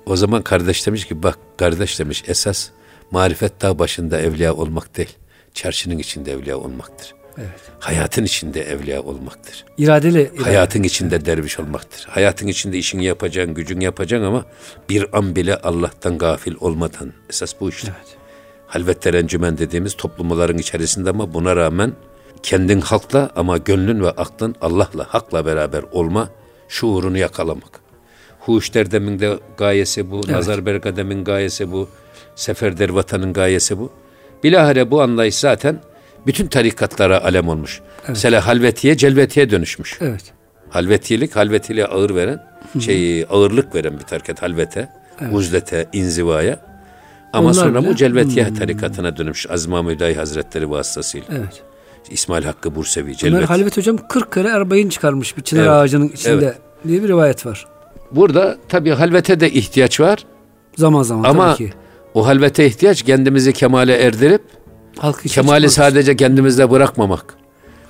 [0.07, 2.69] O zaman kardeş demiş ki bak kardeş demiş esas
[3.11, 5.13] marifet dağ başında evliya olmak değil.
[5.55, 7.15] Çarşının içinde evliya olmaktır.
[7.39, 7.61] Evet.
[7.81, 9.65] Hayatın içinde evliya olmaktır.
[9.79, 10.23] İradeli.
[10.23, 10.43] irade.
[10.43, 12.07] Hayatın içinde derviş olmaktır.
[12.11, 14.45] Hayatın içinde işini yapacaksın, gücünü yapacaksın ama
[14.89, 17.13] bir an bile Allah'tan gafil olmadan.
[17.31, 17.93] Esas bu işte.
[17.97, 18.24] Evet.
[18.67, 21.93] Halvet encümen dediğimiz toplumların içerisinde ama buna rağmen
[22.43, 26.29] kendin halkla ama gönlün ve aklın Allah'la, hakla beraber olma
[26.69, 27.81] şuurunu yakalamak.
[28.41, 31.89] Huş derdemin de gayesi bu, nazar berkademin gayesi bu,
[32.35, 33.93] sefer dervatanın gayesi bu.
[34.45, 35.81] Bilahare bu anlayış zaten
[36.27, 37.81] bütün tarikatlara alem olmuş.
[38.09, 39.99] Mesela halvetiye celvetiye dönüşmüş.
[40.01, 40.33] Evet.
[40.71, 42.47] Halvetilik, halvetiliğe ağır veren,
[42.81, 44.89] şey ağırlık veren bir tarikat halvete,
[45.33, 46.74] uzlete, inzivaya.
[47.35, 51.27] Ama Onlar sonra bile- bu celvetiye tarikatına dönmüş Aziz Mahmud Hüdayi Hazretleri vasıtasıyla.
[51.31, 51.63] Evet.
[52.11, 53.51] İsmail Hakkı Bursevi, Ömer celvet.
[53.51, 55.71] Halvet hocam 40 kere erbayın çıkarmış bir çınar Evet.
[55.71, 56.59] ağacının içinde Evet.
[56.89, 57.67] diye bir rivayet var.
[58.13, 60.19] Burada tabii halvete de ihtiyaç var
[60.77, 61.75] Zaman zaman ama tabii ki.
[62.15, 64.43] o halvete ihtiyaç kendimizi kemale erdirip
[64.99, 67.35] Halk için kemali sadece kendimizde bırakmamak.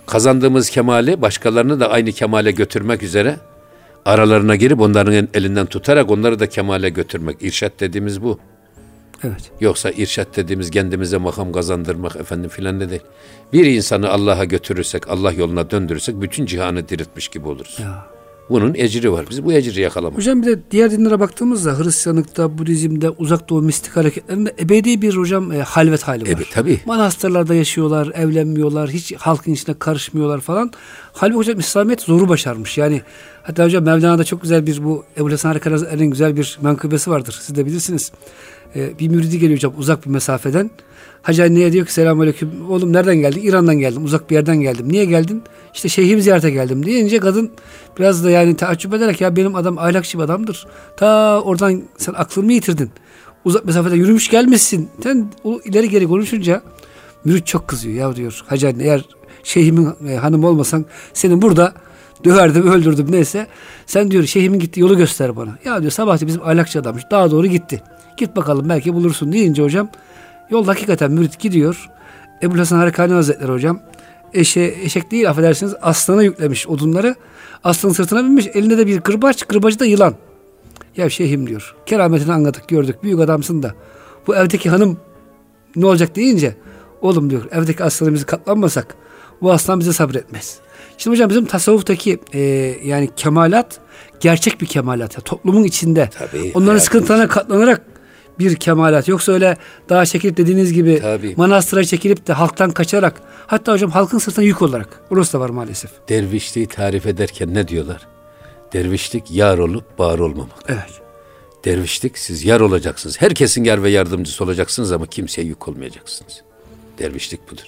[0.06, 3.36] Kazandığımız kemali başkalarını da aynı kemale götürmek üzere
[4.04, 7.36] aralarına girip onların el- elinden tutarak onları da kemale götürmek.
[7.42, 8.38] İrşat dediğimiz bu.
[9.22, 9.50] Evet.
[9.60, 13.02] Yoksa irşat dediğimiz kendimize makam kazandırmak efendim filan da değil.
[13.52, 17.78] Bir insanı Allah'a götürürsek, Allah yoluna döndürürsek bütün cihanı diriltmiş gibi oluruz.
[17.82, 18.14] Ya.
[18.50, 19.26] Bunun ecri var.
[19.30, 20.18] Biz bu ecri yakalamak.
[20.18, 25.52] Hocam bir de diğer dinlere baktığımızda Hristiyanlıkta, Budizm'de, Uzak Doğu mistik hareketlerinde ebedi bir hocam
[25.52, 26.28] e, halvet hali var.
[26.36, 26.80] Evet tabii.
[26.86, 30.72] Manastırlarda yaşıyorlar, evlenmiyorlar, hiç halkın içine karışmıyorlar falan.
[31.12, 32.78] Halbuki hocam İslamiyet zoru başarmış.
[32.78, 33.02] Yani
[33.42, 37.38] hatta hocam Mevlana'da çok güzel bir bu Ebu Hasan Harikaraz'ın güzel bir menkıbesi vardır.
[37.42, 38.12] Siz de bilirsiniz.
[38.76, 40.70] Ee, bir müridi geliyor hocam uzak bir mesafeden.
[41.22, 42.70] Hacı anneye diyor ki selamünaleyküm.
[42.70, 43.40] Oğlum nereden geldin?
[43.42, 44.04] İran'dan geldim.
[44.04, 44.88] Uzak bir yerden geldim.
[44.88, 45.42] Niye geldin?
[45.74, 47.50] İşte şeyhimi ziyarete geldim deyince kadın
[47.98, 50.66] biraz da yani taaccüp ederek ya benim adam ahlakçı bir adamdır.
[50.96, 52.90] Ta oradan sen aklını yitirdin?
[53.44, 54.88] Uzak mesafeden yürümüş gelmişsin.
[55.02, 56.62] Sen o ileri geri konuşunca
[57.24, 58.42] mürit çok kızıyor ya diyor.
[58.46, 59.04] Hacı anne eğer
[59.42, 61.74] şeyhimin e, hanımı olmasan senin burada
[62.24, 63.46] döverdim öldürdüm neyse.
[63.86, 65.58] Sen diyor şeyhimin gittiği yolu göster bana.
[65.64, 67.82] Ya diyor sabah bizim ahlakçı adammış daha doğru gitti.
[68.16, 69.88] Git bakalım belki bulursun deyince hocam
[70.50, 71.90] yolda hakikaten mürit gidiyor.
[72.42, 73.80] Ebu Hasan Harekani Hazretleri hocam
[74.34, 77.14] eşe, eşek değil affedersiniz aslana yüklemiş odunları.
[77.64, 80.14] Aslanın sırtına binmiş elinde de bir kırbaç kırbacı da yılan.
[80.96, 83.74] Ya şeyhim diyor kerametini anladık gördük büyük adamsın da
[84.26, 84.98] bu evdeki hanım
[85.76, 86.56] ne olacak deyince
[87.00, 88.96] oğlum diyor evdeki aslanımızı katlanmasak
[89.42, 90.58] bu aslan bize sabretmez.
[90.98, 92.40] Şimdi hocam bizim tasavvuftaki e,
[92.84, 93.80] yani kemalat
[94.20, 95.14] gerçek bir kemalat.
[95.14, 96.10] Yani toplumun içinde.
[96.18, 97.82] Tabii, Onların hayatın sıkıntılarına katlanarak
[98.38, 99.08] bir kemalat.
[99.08, 99.56] Yoksa öyle
[99.88, 101.34] daha çekilip dediğiniz gibi Tabii.
[101.36, 105.00] manastıra çekilip de halktan kaçarak hatta hocam halkın sırtına yük olarak.
[105.10, 105.90] Orası da var maalesef.
[106.08, 108.06] Dervişliği tarif ederken ne diyorlar?
[108.72, 110.58] Dervişlik yar olup bağır olmamak.
[110.68, 111.00] Evet.
[111.64, 113.20] Dervişlik siz yar olacaksınız.
[113.20, 116.42] Herkesin yar ve yardımcısı olacaksınız ama kimseye yük olmayacaksınız.
[116.98, 117.64] Dervişlik budur.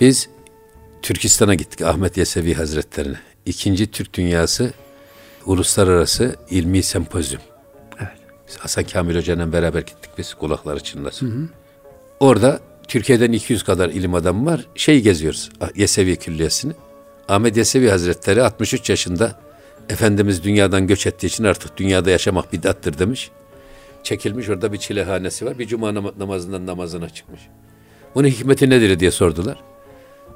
[0.00, 0.28] Biz
[1.02, 3.18] Türkistan'a gittik Ahmet Yesevi Hazretlerine.
[3.46, 4.72] İkinci Türk Dünyası
[5.46, 7.42] Uluslararası İlmi Sempozyum.
[8.54, 11.50] Biz Hasan Kamil Hoca'yla beraber gittik biz kulakları çınlasın.
[12.20, 14.66] Orada Türkiye'den 200 kadar ilim adamı var.
[14.74, 16.72] Şey geziyoruz Yesevi Külliyesi'ni.
[17.28, 19.40] Ahmet Yesevi Hazretleri 63 yaşında
[19.88, 23.30] Efendimiz dünyadan göç ettiği için artık dünyada yaşamak bidattır demiş.
[24.02, 25.58] Çekilmiş orada bir çilehanesi var.
[25.58, 27.40] Bir cuma nam- namazından namazına çıkmış.
[28.14, 29.56] Bunun hikmeti nedir diye sordular.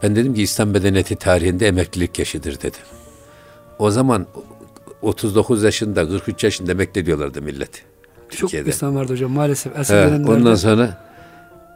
[0.02, 2.80] Ben dedim ki İslam medeniyeti tarihinde emeklilik yaşıdır dedim.
[3.78, 4.26] O zaman
[5.02, 7.87] 39 yaşında 43 yaşında emekli diyorlardı milleti.
[8.30, 8.68] Çok Türkiye'de.
[8.68, 9.74] insan vardı hocam maalesef.
[9.74, 10.30] He, dönemlerde.
[10.30, 10.96] ondan sonra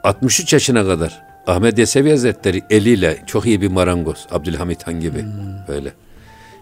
[0.04, 4.26] 63 yaşına kadar Ahmet Yesevi Hazretleri eliyle çok iyi bir marangoz.
[4.30, 5.24] Abdülhamit Han gibi
[5.68, 5.92] böyle.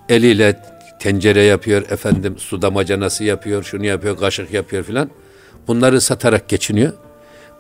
[0.09, 0.61] Eliyle
[1.01, 5.11] tencere yapıyor, efendim su damacanası yapıyor, şunu yapıyor, kaşık yapıyor filan.
[5.69, 6.93] Bunları satarak geçiniyor.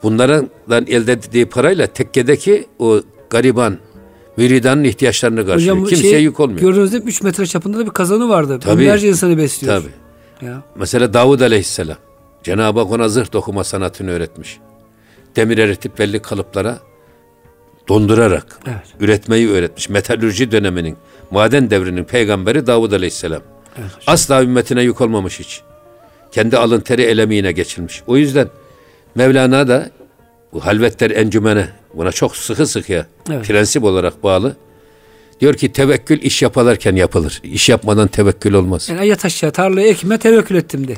[0.02, 3.00] Bunlardan elde ettiği parayla tekkedeki o
[3.30, 3.78] gariban
[4.36, 5.76] müridanın ihtiyaçlarını karşılıyor.
[5.76, 6.60] Hocam Kimseye şey, yük olmuyor.
[6.60, 8.58] Gördüğünüz gibi 3 metre çapında da bir kazanı vardı.
[8.60, 8.82] Tabii.
[8.82, 9.82] Binlerce insanı besliyor.
[9.82, 10.46] Tabii.
[10.50, 10.62] Ya.
[10.76, 11.96] Mesela Davud Aleyhisselam.
[12.42, 14.58] Cenab-ı Hak ona zırh dokuma sanatını öğretmiş.
[15.36, 16.78] Demir eritip belli kalıplara
[17.88, 18.82] dondurarak Evet.
[19.00, 19.88] üretmeyi öğretmiş.
[19.88, 20.96] Metalürji döneminin,
[21.30, 23.42] maden devrinin peygamberi Davud Aleyhisselam.
[23.78, 23.90] Evet.
[24.06, 25.60] Asla ümmetine yük olmamış hiç.
[26.32, 28.02] Kendi alın teri elemiğine geçilmiş.
[28.06, 28.48] O yüzden
[29.14, 29.90] Mevlana da
[30.52, 33.46] bu halvetler encümene buna çok sıkı sıkıya Evet.
[33.46, 34.56] prensip olarak bağlı.
[35.40, 37.40] Diyor ki tevekkül iş yaparken yapılır.
[37.44, 38.88] İş yapmadan tevekkül olmaz.
[38.88, 40.94] Yani yat aşağı tarlayı ekme tevekkül ettim de.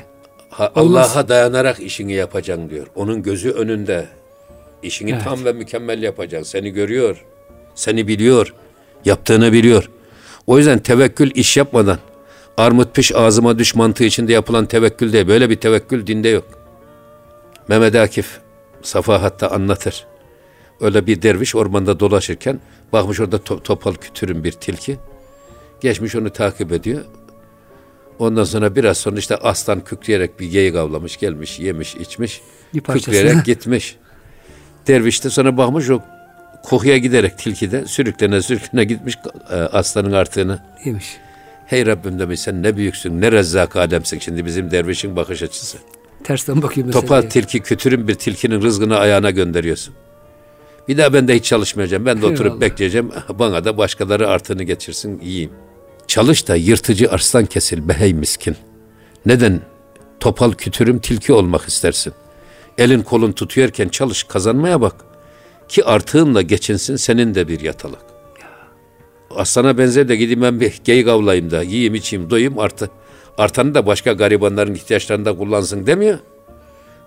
[0.59, 2.87] Allah'a dayanarak işini yapacaksın diyor.
[2.95, 4.07] Onun gözü önünde.
[4.83, 5.25] İşini Evet.
[5.25, 6.51] tam ve mükemmel yapacaksın.
[6.51, 7.25] Seni görüyor.
[7.75, 8.55] Seni biliyor.
[9.05, 9.91] Yaptığını biliyor.
[10.47, 11.99] O yüzden tevekkül iş yapmadan
[12.57, 15.29] armut piş ağzıma düş mantığı içinde yapılan tevekkül değil.
[15.29, 16.45] Böyle bir tevekkül dinde yok.
[17.69, 18.41] Mehmet Akif
[18.83, 20.07] Safahat'ta anlatır.
[20.81, 22.61] Öyle bir derviş ormanda dolaşırken
[22.93, 24.99] bakmış orada to- topal kütürün bir tilki.
[25.81, 27.01] Geçmiş onu takip ediyor.
[28.19, 32.41] Ondan sonra biraz sonra işte aslan kükreyerek bir geyik avlamış, gelmiş, yemiş, içmiş.
[32.75, 33.15] Bir parçasını.
[33.15, 33.97] Kükreyerek gitmiş.
[34.87, 36.01] Derviş de sonra bakmış o
[36.63, 39.19] kokuya giderek tilki de sürüklene sürüklene gitmiş
[39.51, 40.63] e, aslanın artığını.
[40.85, 41.17] Yemiş.
[41.67, 45.79] Hey Rabbim demiş sen ne büyüksün, ne rezzak alemsin şimdi bizim dervişin bakış açısı.
[46.25, 47.01] Tersten bakıyor mesela.
[47.03, 49.95] Topal tilki, kütürün bir tilkinin rızkını ayağına gönderiyorsun.
[50.89, 52.07] Bir daha ben de hiç çalışmayacağım.
[52.07, 52.61] Ben de oturup Eyvallah.
[52.61, 53.11] bekleyeceğim.
[53.39, 55.51] Bana da başkaları artığını getirsin, yiyeyim.
[56.07, 58.57] Çalış da yırtıcı arslan kesil behey miskin.
[59.27, 59.61] Neden
[60.21, 62.13] topal kütürüm tilki olmak istersin?
[62.79, 64.95] Elin kolun tutuyorken çalış kazanmaya bak.
[65.69, 68.03] Ki artığınla geçinsin senin de bir yatalak.
[69.31, 72.91] Aslana benzer de gideyim ben bir geyik avlayayım da yiyeyim içeyim doyayım artı.
[73.39, 76.19] Artanı da başka garibanların ihtiyaçlarını da kullansın demiyor.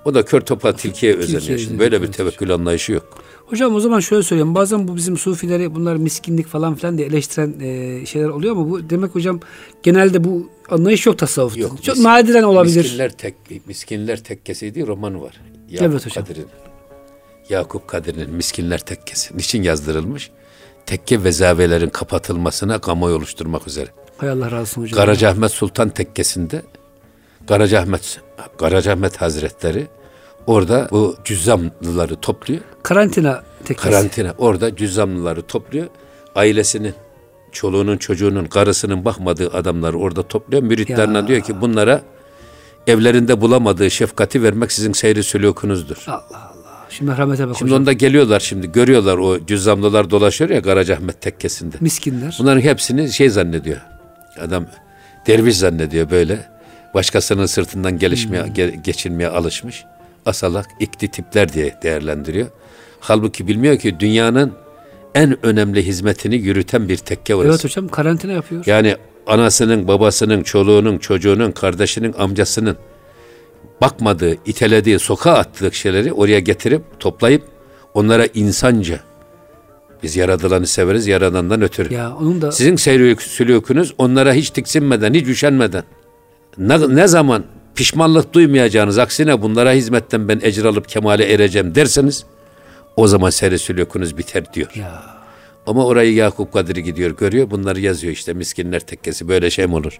[0.05, 1.59] O da kör topal tilkiye özeniyor.
[1.59, 3.23] Şimdi böyle bir tevekkül anlayışı yok.
[3.45, 4.55] Hocam o zaman şöyle söyleyeyim.
[4.55, 8.89] Bazen bu bizim sufileri bunlar miskinlik falan filan diye eleştiren e, şeyler oluyor ama bu
[8.89, 9.39] demek hocam
[9.83, 11.59] genelde bu anlayış yok tasavvufta.
[11.59, 12.75] Yok, Çok mis- nadiren olabilir.
[12.83, 13.35] Miskinler tek
[13.67, 15.41] Miskinler tekkesi diye romanı var.
[15.71, 16.25] Evet hocam.
[16.25, 16.45] Kadir'in.
[17.49, 19.37] Yakup Kadir'in Miskinler Tekkesi.
[19.37, 20.31] Niçin yazdırılmış?
[20.85, 23.87] Tekke vezavelerin kapatılmasına kamuoyu oluşturmak üzere.
[24.17, 24.97] Hay Allah razı olsun hocam.
[24.97, 26.61] Karacaahmet Sultan Tekkesi'nde
[27.47, 28.19] Karacaahmet
[28.57, 29.87] Karacaahmet Hazretleri
[30.47, 32.61] orada bu cüzzamlıları topluyor.
[32.83, 33.89] Karantina tekkesi.
[33.89, 34.33] Karantina.
[34.37, 35.87] Orada cüzzamlıları topluyor.
[36.35, 36.93] Ailesinin,
[37.51, 40.63] çoluğunun, çocuğunun, karısının bakmadığı adamları orada topluyor.
[40.63, 41.27] Müritlerine Ya.
[41.27, 42.01] diyor ki bunlara
[42.87, 46.03] evlerinde bulamadığı şefkati vermek sizin seyri sülûkunuzdur.
[46.07, 46.85] Allah Allah.
[46.89, 47.81] Şimdi merhamete bak Şimdi hocam.
[47.81, 51.75] onda geliyorlar şimdi görüyorlar o cüzzamlılar dolaşıyor ya Karacaahmet tekkesinde.
[51.79, 52.35] Miskinler.
[52.39, 53.81] Bunların hepsini şey zannediyor.
[54.41, 54.65] Adam
[55.27, 56.45] derviş zannediyor böyle.
[56.93, 59.83] Başkasının sırtından gelişmeye, ge- geçinmeye alışmış.
[60.25, 62.47] Asalak, ikti tipler diye değerlendiriyor.
[62.99, 64.53] Halbuki bilmiyor ki dünyanın
[65.15, 67.49] en önemli hizmetini yürüten bir tekke orası.
[67.49, 68.63] Evet hocam karantina yapıyor.
[68.65, 68.95] Yani
[69.27, 72.77] anasının, babasının, çoluğunun, çocuğunun, kardeşinin, amcasının
[73.81, 77.43] bakmadığı, itelediği, sokağa attığı şeyleri oraya getirip, toplayıp
[77.93, 78.99] onlara insanca
[80.03, 81.93] biz yaradılanı severiz yaradandan ötürü.
[81.93, 85.83] Ya onun da Sizin seyri sülûkünüz onlara hiç tiksinmeden, hiç üşenmeden
[86.57, 87.43] ne, ne zaman
[87.75, 92.25] pişmanlık duymayacağınız aksine bunlara hizmetten ben ecir alıp kemale ereceğim derseniz
[92.95, 94.71] o zaman seyri sülûkünüz biter diyor.
[94.75, 95.03] ya
[95.67, 99.99] Ama orayı Yakup Kadri gidiyor görüyor bunları yazıyor işte miskinler tekkesi böyle şey mi olur?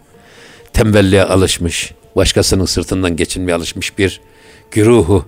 [0.74, 4.22] Tembelliğe alışmış, başkasının sırtından geçinmeye alışmış bir
[4.72, 5.26] güruhu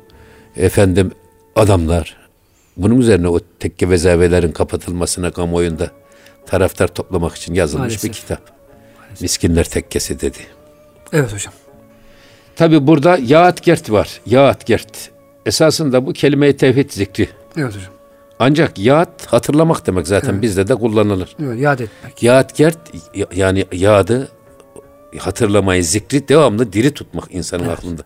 [0.58, 1.12] efendim
[1.56, 2.18] adamlar.
[2.78, 5.92] Bunun üzerine o tekke vezavelerin kapatılmasına kamuoyunda
[6.46, 8.04] taraftar toplamak için yazılmış Maalesef.
[8.12, 8.42] bir kitap.
[9.22, 10.38] Miskinler tekkesi dedi.
[11.14, 11.54] evet hocam.
[12.58, 14.22] Tabi burada yaat gert var.
[14.26, 15.10] Yaat gert.
[15.46, 17.30] Esasında bu kelime-i tevhid zikri.
[17.58, 17.94] Evet hocam.
[18.40, 21.36] Ancak yaat hatırlamak demek zaten bizde de kullanılır.
[21.44, 22.24] Evet, yad etmek.
[22.24, 22.74] Yadigar
[23.16, 24.28] y- yani yadı
[25.20, 28.02] hatırlamayı, zikri devamlı diri tutmak insanın aklında.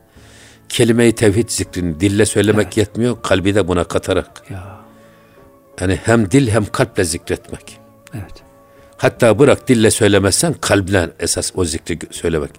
[0.69, 4.43] Kelime-i tevhid zikrini dille söylemek yetmiyor, kalbi de buna katarak.
[4.49, 4.77] Ya
[5.81, 7.79] Yani hem dil hem kalple zikretmek.
[8.13, 8.43] evet.
[8.97, 12.51] Hatta bırak dille söylemezsen kalple esas o zikri söylemek.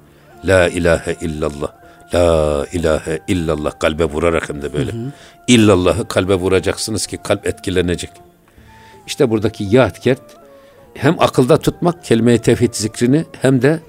[0.44, 1.81] La ilahe illallah.
[2.14, 4.92] La ilahe illallah kalbe vurarak hem de böyle.
[5.48, 8.10] İllallah'ı kalbe vuracaksınız ki kalp etkilenecek.
[9.06, 10.16] İşte buradaki yadigar
[10.94, 13.80] hem akılda tutmak kelime-i tevhid zikrini hem de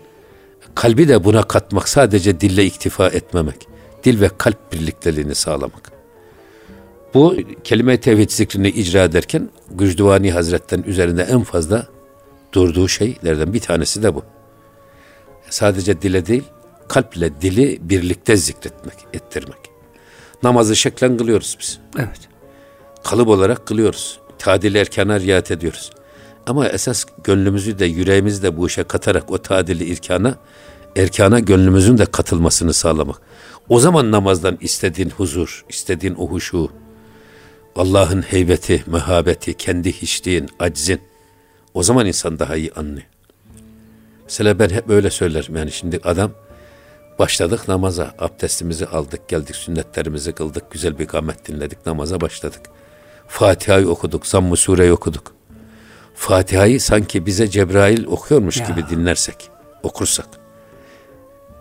[0.76, 1.89] kalbi de buna katmak.
[1.89, 3.67] Sadece dille iktifa etmemek.
[4.03, 5.91] Dil ve kalp birlikteliğini sağlamak.
[7.13, 11.88] Bu kelime-i tevhid zikrini icra ederken Gücdüvani Hazretleri'nin üzerinde en fazla
[12.53, 14.24] durduğu şeylerden bir tanesi de bu.
[15.49, 16.43] Sadece dile değil,
[16.88, 19.57] kalple dili birlikte zikretmek, ettirmek.
[20.43, 21.79] Namazı şeklen kılıyoruz biz.
[21.97, 22.19] Evet.
[23.03, 24.19] Kalıp olarak kılıyoruz.
[24.39, 25.91] Tadil erkana riayet ediyoruz.
[26.47, 30.36] Ama esas gönlümüzü de yüreğimizi de bu işe katarak o tadili irkana,
[30.95, 33.21] erkana gönlümüzün de katılmasını sağlamak.
[33.69, 36.71] O zaman namazdan istediğin huzur, istediğin o huşu,
[37.75, 41.01] Allah'ın heybeti, mehabeti, kendi hiçliğin, aczin,
[41.73, 43.07] o zaman insan daha iyi anlıyor.
[44.23, 46.31] Mesela ben hep öyle söylerim yani şimdi adam
[47.20, 52.61] başladık namaza, abdestimizi aldık, geldik sünnetlerimizi kıldık, güzel bir gamet dinledik, namaza başladık.
[53.28, 55.34] Fatiha'yı okuduk, Zamm-ı Sure'yi okuduk.
[56.16, 58.66] Fatiha'yı sanki bize Cebrail okuyormuş Ya.
[58.68, 59.49] gibi dinlersek,
[59.84, 60.28] okursak.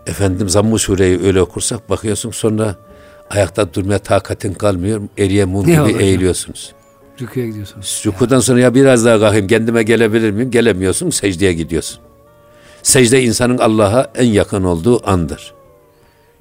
[0.07, 2.75] Efendim Zamm-ı Sure'yi öyle okursak bakıyorsun sonra
[3.29, 6.73] ayakta durmaya takatin kalmıyor, eriye mum Ne gibi eğiliyorsunuz.
[7.21, 8.03] Rüküye gidiyorsunuz.
[8.05, 10.51] Rükudan sonra ya biraz daha kalkayım kendime gelebilir miyim?
[10.51, 11.99] Gelemiyorsun secdeye gidiyorsun.
[12.83, 15.53] Secde insanın Allah'a en yakın olduğu andır.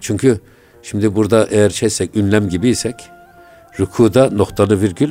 [0.01, 0.41] Çünkü
[0.83, 2.95] şimdi burada eğer şeysek ünlem gibiysek
[3.81, 5.11] rükuda noktalı virgül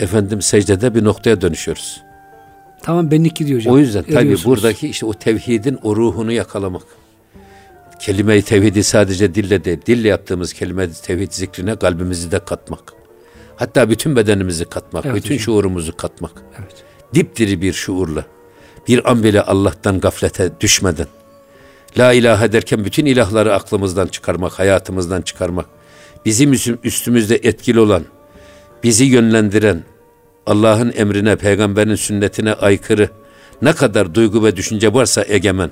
[0.00, 2.02] efendim secdede bir noktaya dönüşüyoruz.
[2.82, 3.74] Tamam benlik gidiyor hocam.
[3.74, 4.44] O yüzden Eriyorsunuz.
[4.44, 6.82] buradaki işte o tevhidin o ruhunu yakalamak.
[8.00, 12.92] Kelime-i tevhidi sadece dille değil, dille yaptığımız kelime-i tevhid zikrine kalbimizi de katmak.
[13.56, 15.38] Hatta bütün bedenimizi katmak, Evet bütün hocam.
[15.44, 16.32] şuurumuzu katmak.
[16.58, 16.74] Evet.
[17.14, 18.24] Dipdiri bir şuurla,
[18.88, 21.06] bir an bile Allah'tan gaflete düşmeden,
[21.98, 25.66] La ilahe derken bütün ilahları aklımızdan çıkarmak, hayatımızdan çıkarmak,
[26.24, 28.04] bizim üstüm- üstümüzde etkili olan,
[28.82, 29.82] bizi yönlendiren,
[30.46, 33.10] Allah'ın emrine, peygamberin sünnetine aykırı
[33.62, 35.70] ne kadar duygu ve düşünce varsa egemen,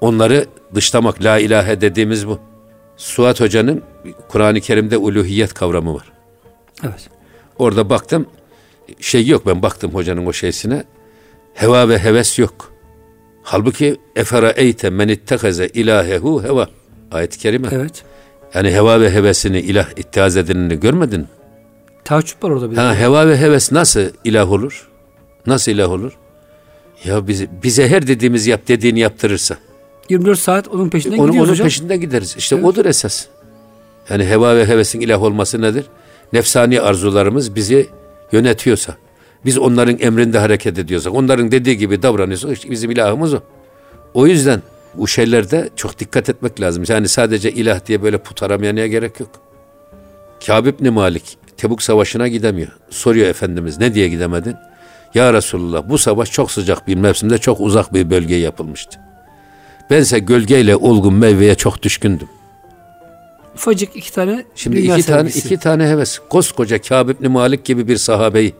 [0.00, 2.40] onları dışlamak, la ilahe dediğimiz bu.
[2.96, 3.82] Suat Hoca'nın
[4.28, 6.12] Kur'an-ı Kerim'de uluhiyet kavramı var.
[6.84, 7.08] Evet.
[7.58, 8.26] Orada baktım
[9.00, 10.84] şey yok ben baktım hocanın o şeysine.
[11.56, 12.72] Heva ve heves yok.
[13.42, 16.68] Halbuki efera eyte men ittehaze ilahehu heva.
[17.12, 17.68] Ayet-i kerime.
[17.72, 18.02] Evet.
[18.54, 21.26] Yani heva ve hevesini ilah ittihaz edileni görmedin mi?
[22.04, 22.80] Taaccüp var orada bir de.
[22.80, 24.88] Ha, heva ve heves nasıl ilah olur?
[25.46, 26.12] Nasıl ilah olur?
[27.04, 29.56] Ya bize, bize her dediğimiz yap dediğini yaptırırsa.
[30.08, 31.66] 24 saat onun peşinden Onun, gidiyoruz onun hocam.
[31.66, 32.34] peşinden gideriz.
[32.38, 33.26] İşte odur esas.
[34.10, 35.84] Yani heva ve hevesin ilah olması nedir?
[36.32, 37.86] Nefsani arzularımız bizi
[38.32, 38.96] yönetiyorsa,
[39.44, 43.40] biz onların emrinde hareket ediyorsak, onların dediği gibi davranıyorsak işte bizim ilahımız o.
[44.14, 44.62] O yüzden
[44.94, 46.84] bu şeylerde çok dikkat etmek lazım.
[46.88, 49.30] Yani sadece ilah diye böyle put aramaya gerek yok.
[50.46, 52.68] Kâb ibn Malik Tebuk Savaşı'na gidemiyor.
[52.90, 54.56] Soruyor Efendimiz ne diye gidemedin?
[55.14, 59.00] Ya Resulullah bu savaş çok sıcak bir mevsimde çok uzak bir bölgeye yapılmıştı.
[59.90, 62.28] Bense gölgeyle olgun meyveye çok düşkündüm.
[63.54, 66.18] Ufacık iki tane Şimdi iki tane iki tane heves.
[66.28, 68.54] Koskoca Kâb ibn Malik gibi bir sahabeyi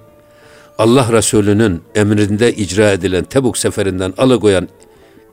[0.79, 4.69] Allah Resulü'nün emrinde icra edilen Tebuk seferinden alıkoyan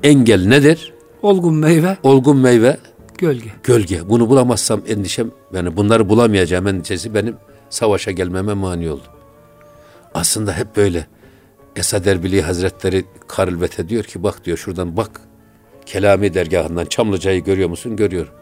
[0.04, 0.94] engel nedir?
[1.22, 2.78] Olgun meyve, Olgun meyve,
[3.18, 3.50] gölge.
[3.64, 4.10] gölge.
[4.10, 7.36] Bunu bulamazsam endişem, yani bunları bulamayacağım endişesi benim
[7.70, 9.04] savaşa gelmeme mani oldu.
[10.14, 11.08] Aslında hep böyle.
[11.76, 15.22] Esad Erbili Hazretleri Karılbet'e diyor ki bak diyor şuradan bak.
[15.86, 17.96] Kelami dergahından Çamlıca'yı görüyor musun?
[17.96, 18.34] Görüyorum.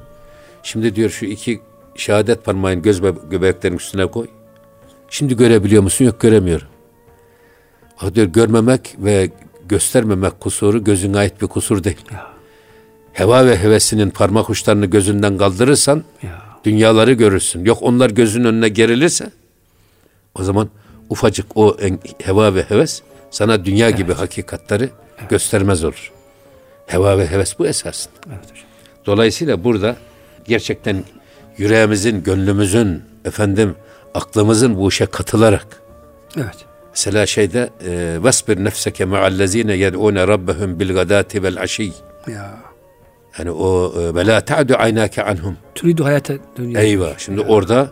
[0.64, 1.62] Şimdi diyor şu iki
[1.96, 4.28] şehadet parmağını göz be- göbeklerin üstüne koy.
[5.10, 6.06] Şimdi görebiliyor musun?
[6.06, 6.68] Yok göremiyorum.
[8.16, 9.30] Diyor görmemek ve
[9.70, 11.98] göstermemek kusuru gözüne ait bir kusur değil.
[13.14, 16.42] Heva ve hevesinin parmak uçlarını gözünden kaldırırsan Ya.
[16.64, 17.66] dünyaları görürsün.
[17.66, 19.32] Yok onlar gözün önüne gerilirse
[20.36, 20.70] o zaman
[21.10, 24.90] ufacık o en- heva ve heves sana dünya gibi hakikatleri
[25.30, 26.12] göstermez olur.
[26.88, 28.14] Heva ve heves bu esasında.
[28.28, 28.66] Evet hocam.
[29.06, 29.96] Dolayısıyla burada
[30.48, 31.04] gerçekten
[31.58, 33.76] yüreğimizin, gönlümüzün, efendim
[34.14, 35.68] aklımızın bu işe katılarak
[36.38, 36.56] Evet.
[36.92, 41.92] Mesela şeyde e, vesbir nefseke ma'allezine yed'une rabbehum bil gadati vel aşiy
[42.28, 42.52] Ya.
[43.40, 46.82] yani o e, ve la ta'du aynake anhum Türüdü hayata dünya.
[46.82, 47.18] Eyvah.
[47.18, 47.90] Şimdi orada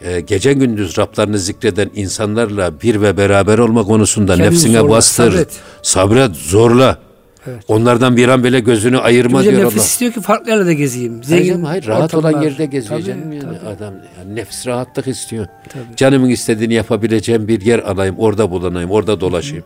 [0.00, 5.30] e, gece gündüz Rablarını zikreden insanlarla bir ve beraber olma konusunda Kendini nefsine zorla, bastır.
[5.30, 5.48] sabret.
[5.82, 6.98] Sabret, zorla.
[7.46, 7.64] Evet.
[7.68, 9.84] Onlardan bir an bile gözünü ayırma Hocam diyor nefis Allah.
[9.84, 11.12] istiyor ki farklı yerlerde gezeyim.
[11.12, 12.46] Hayır, Zengin canım, hayır rahat olan ortamlar.
[12.50, 13.68] yerde geziyor Tabii, canım yani tabii.
[13.68, 13.94] adam.
[14.18, 15.46] Yani nefs rahatlık istiyor.
[15.68, 15.96] Tabii.
[15.96, 19.64] Canımın istediğini yapabileceğim bir yer alayım, orada bulunayım, orada dolaşayım.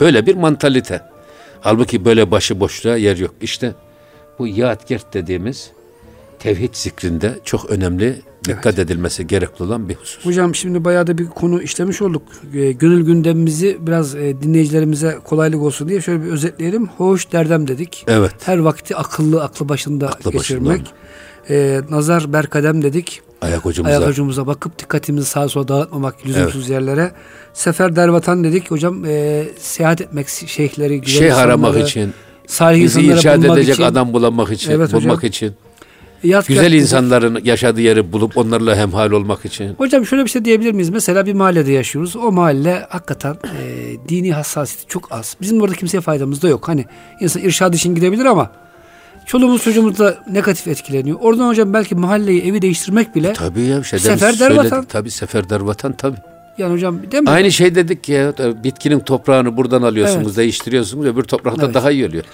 [0.00, 1.00] Böyle bir mantalite.
[1.60, 3.34] Halbuki böyle başıboşluğa yer yok.
[3.40, 3.72] İşte
[4.38, 5.70] bu yadgert dediğimiz
[6.38, 10.24] tevhid zikrinde çok önemli dikkat edilmesi gerekli olan bir husus.
[10.26, 12.22] Hocam şimdi bayağı da bir konu işlemiş olduk.
[12.54, 16.86] E, gönül gündemimizi biraz e, dinleyicilerimize kolaylık olsun diye şöyle bir özetleyelim.
[16.86, 18.04] Hoş derdem dedik.
[18.08, 18.32] Evet.
[18.44, 20.70] Her vakti akıllı, aklı başında Aklı geçirmek.
[20.80, 20.88] başında
[21.50, 23.20] e, nazar berkadem dedik.
[23.42, 23.96] Ayak ucumuza.
[23.96, 27.12] Ayak ucumuza bakıp dikkatimizi sağa sola dağıtmamak lüzumsuz yerlere.
[27.52, 32.12] Sefer dervatan dedik hocam e, seyahat etmek şeyhleri Şeyh aramak için.
[32.46, 33.82] salih Bizi irşad edecek için.
[33.82, 34.70] adam bulamak için.
[34.72, 35.02] Evet hocam.
[35.10, 35.52] bulmak için.
[36.24, 36.80] Yat Güzel dedik.
[36.80, 39.74] insanların yaşadığı yeri bulup onlarla hemhal olmak için.
[39.74, 40.90] Hocam şöyle bir şey diyebilir miyiz?
[40.90, 42.16] Mesela bir mahallede yaşıyoruz.
[42.16, 45.36] O mahalle hakikaten e, dini hassasiyeti çok az.
[45.40, 46.68] Bizim orada kimseye faydamız da yok.
[46.68, 46.84] Hani
[47.20, 48.50] insan irşad için gidebilir ama
[49.26, 51.18] çoluğumuz çocuğumuz da negatif etkileniyor.
[51.20, 53.84] Oradan hocam belki mahalleyi, evi değiştirmek bile Tabii ya.
[53.84, 54.56] Söyledik.
[54.58, 54.84] vatan.
[54.84, 56.16] Tabii seferder vatan tabii.
[56.58, 57.30] yani hocam değil mi?
[57.30, 58.32] Aynı şey dedik ya
[58.64, 60.36] bitkinin toprağını buradan alıyorsunuz, Evet.
[60.36, 61.06] değiştiriyorsunuz.
[61.06, 61.74] Öbür toprakta Evet.
[61.74, 62.24] daha iyi oluyor.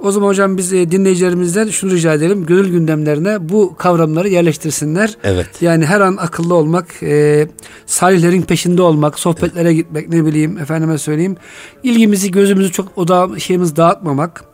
[0.00, 2.46] O zaman hocam biz e, dinleyicilerimizden şunu rica edelim.
[2.46, 5.16] Gönül gündemlerine bu kavramları yerleştirsinler.
[5.24, 5.62] Evet.
[5.62, 7.48] Yani her an akıllı olmak, e,
[7.86, 11.36] salihlerin peşinde olmak, sohbetlere gitmek ne bileyim efendime söyleyeyim.
[11.82, 14.44] İlgimizi, gözümüzü çok o da şeyimiz dağıtmamak.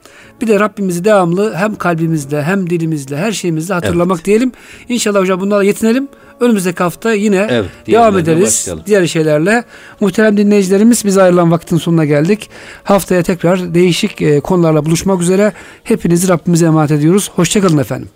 [0.41, 4.53] Bir de Rabbimizi devamlı hem kalbimizle hem dilimizle her şeyimizle hatırlamak diyelim.
[4.89, 6.09] İnşallah hocam bunlarla yetinelim.
[6.41, 8.43] Önümüzdeki hafta yine Evet, devam ederiz.
[8.45, 8.85] başlayalım.
[8.87, 9.65] Diğer şeylerle.
[10.01, 12.51] Muhterem dinleyicilerimiz biz ayrılan vaktin sonuna geldik.
[12.85, 15.53] Haftaya tekrar değişik e, konularla buluşmak üzere.
[15.85, 17.31] Hepinizi Rabbimize emanet ediyoruz.
[17.37, 18.09] Hoşçakalın efendim.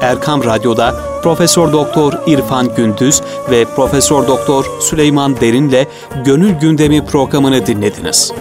[0.00, 5.86] Erkam Radyo'da Profesör Doktor İrfan Gündüz ve Profesör Doktor Süleyman Derin'le
[6.24, 8.32] Gönül Gündemi programını dinlediniz.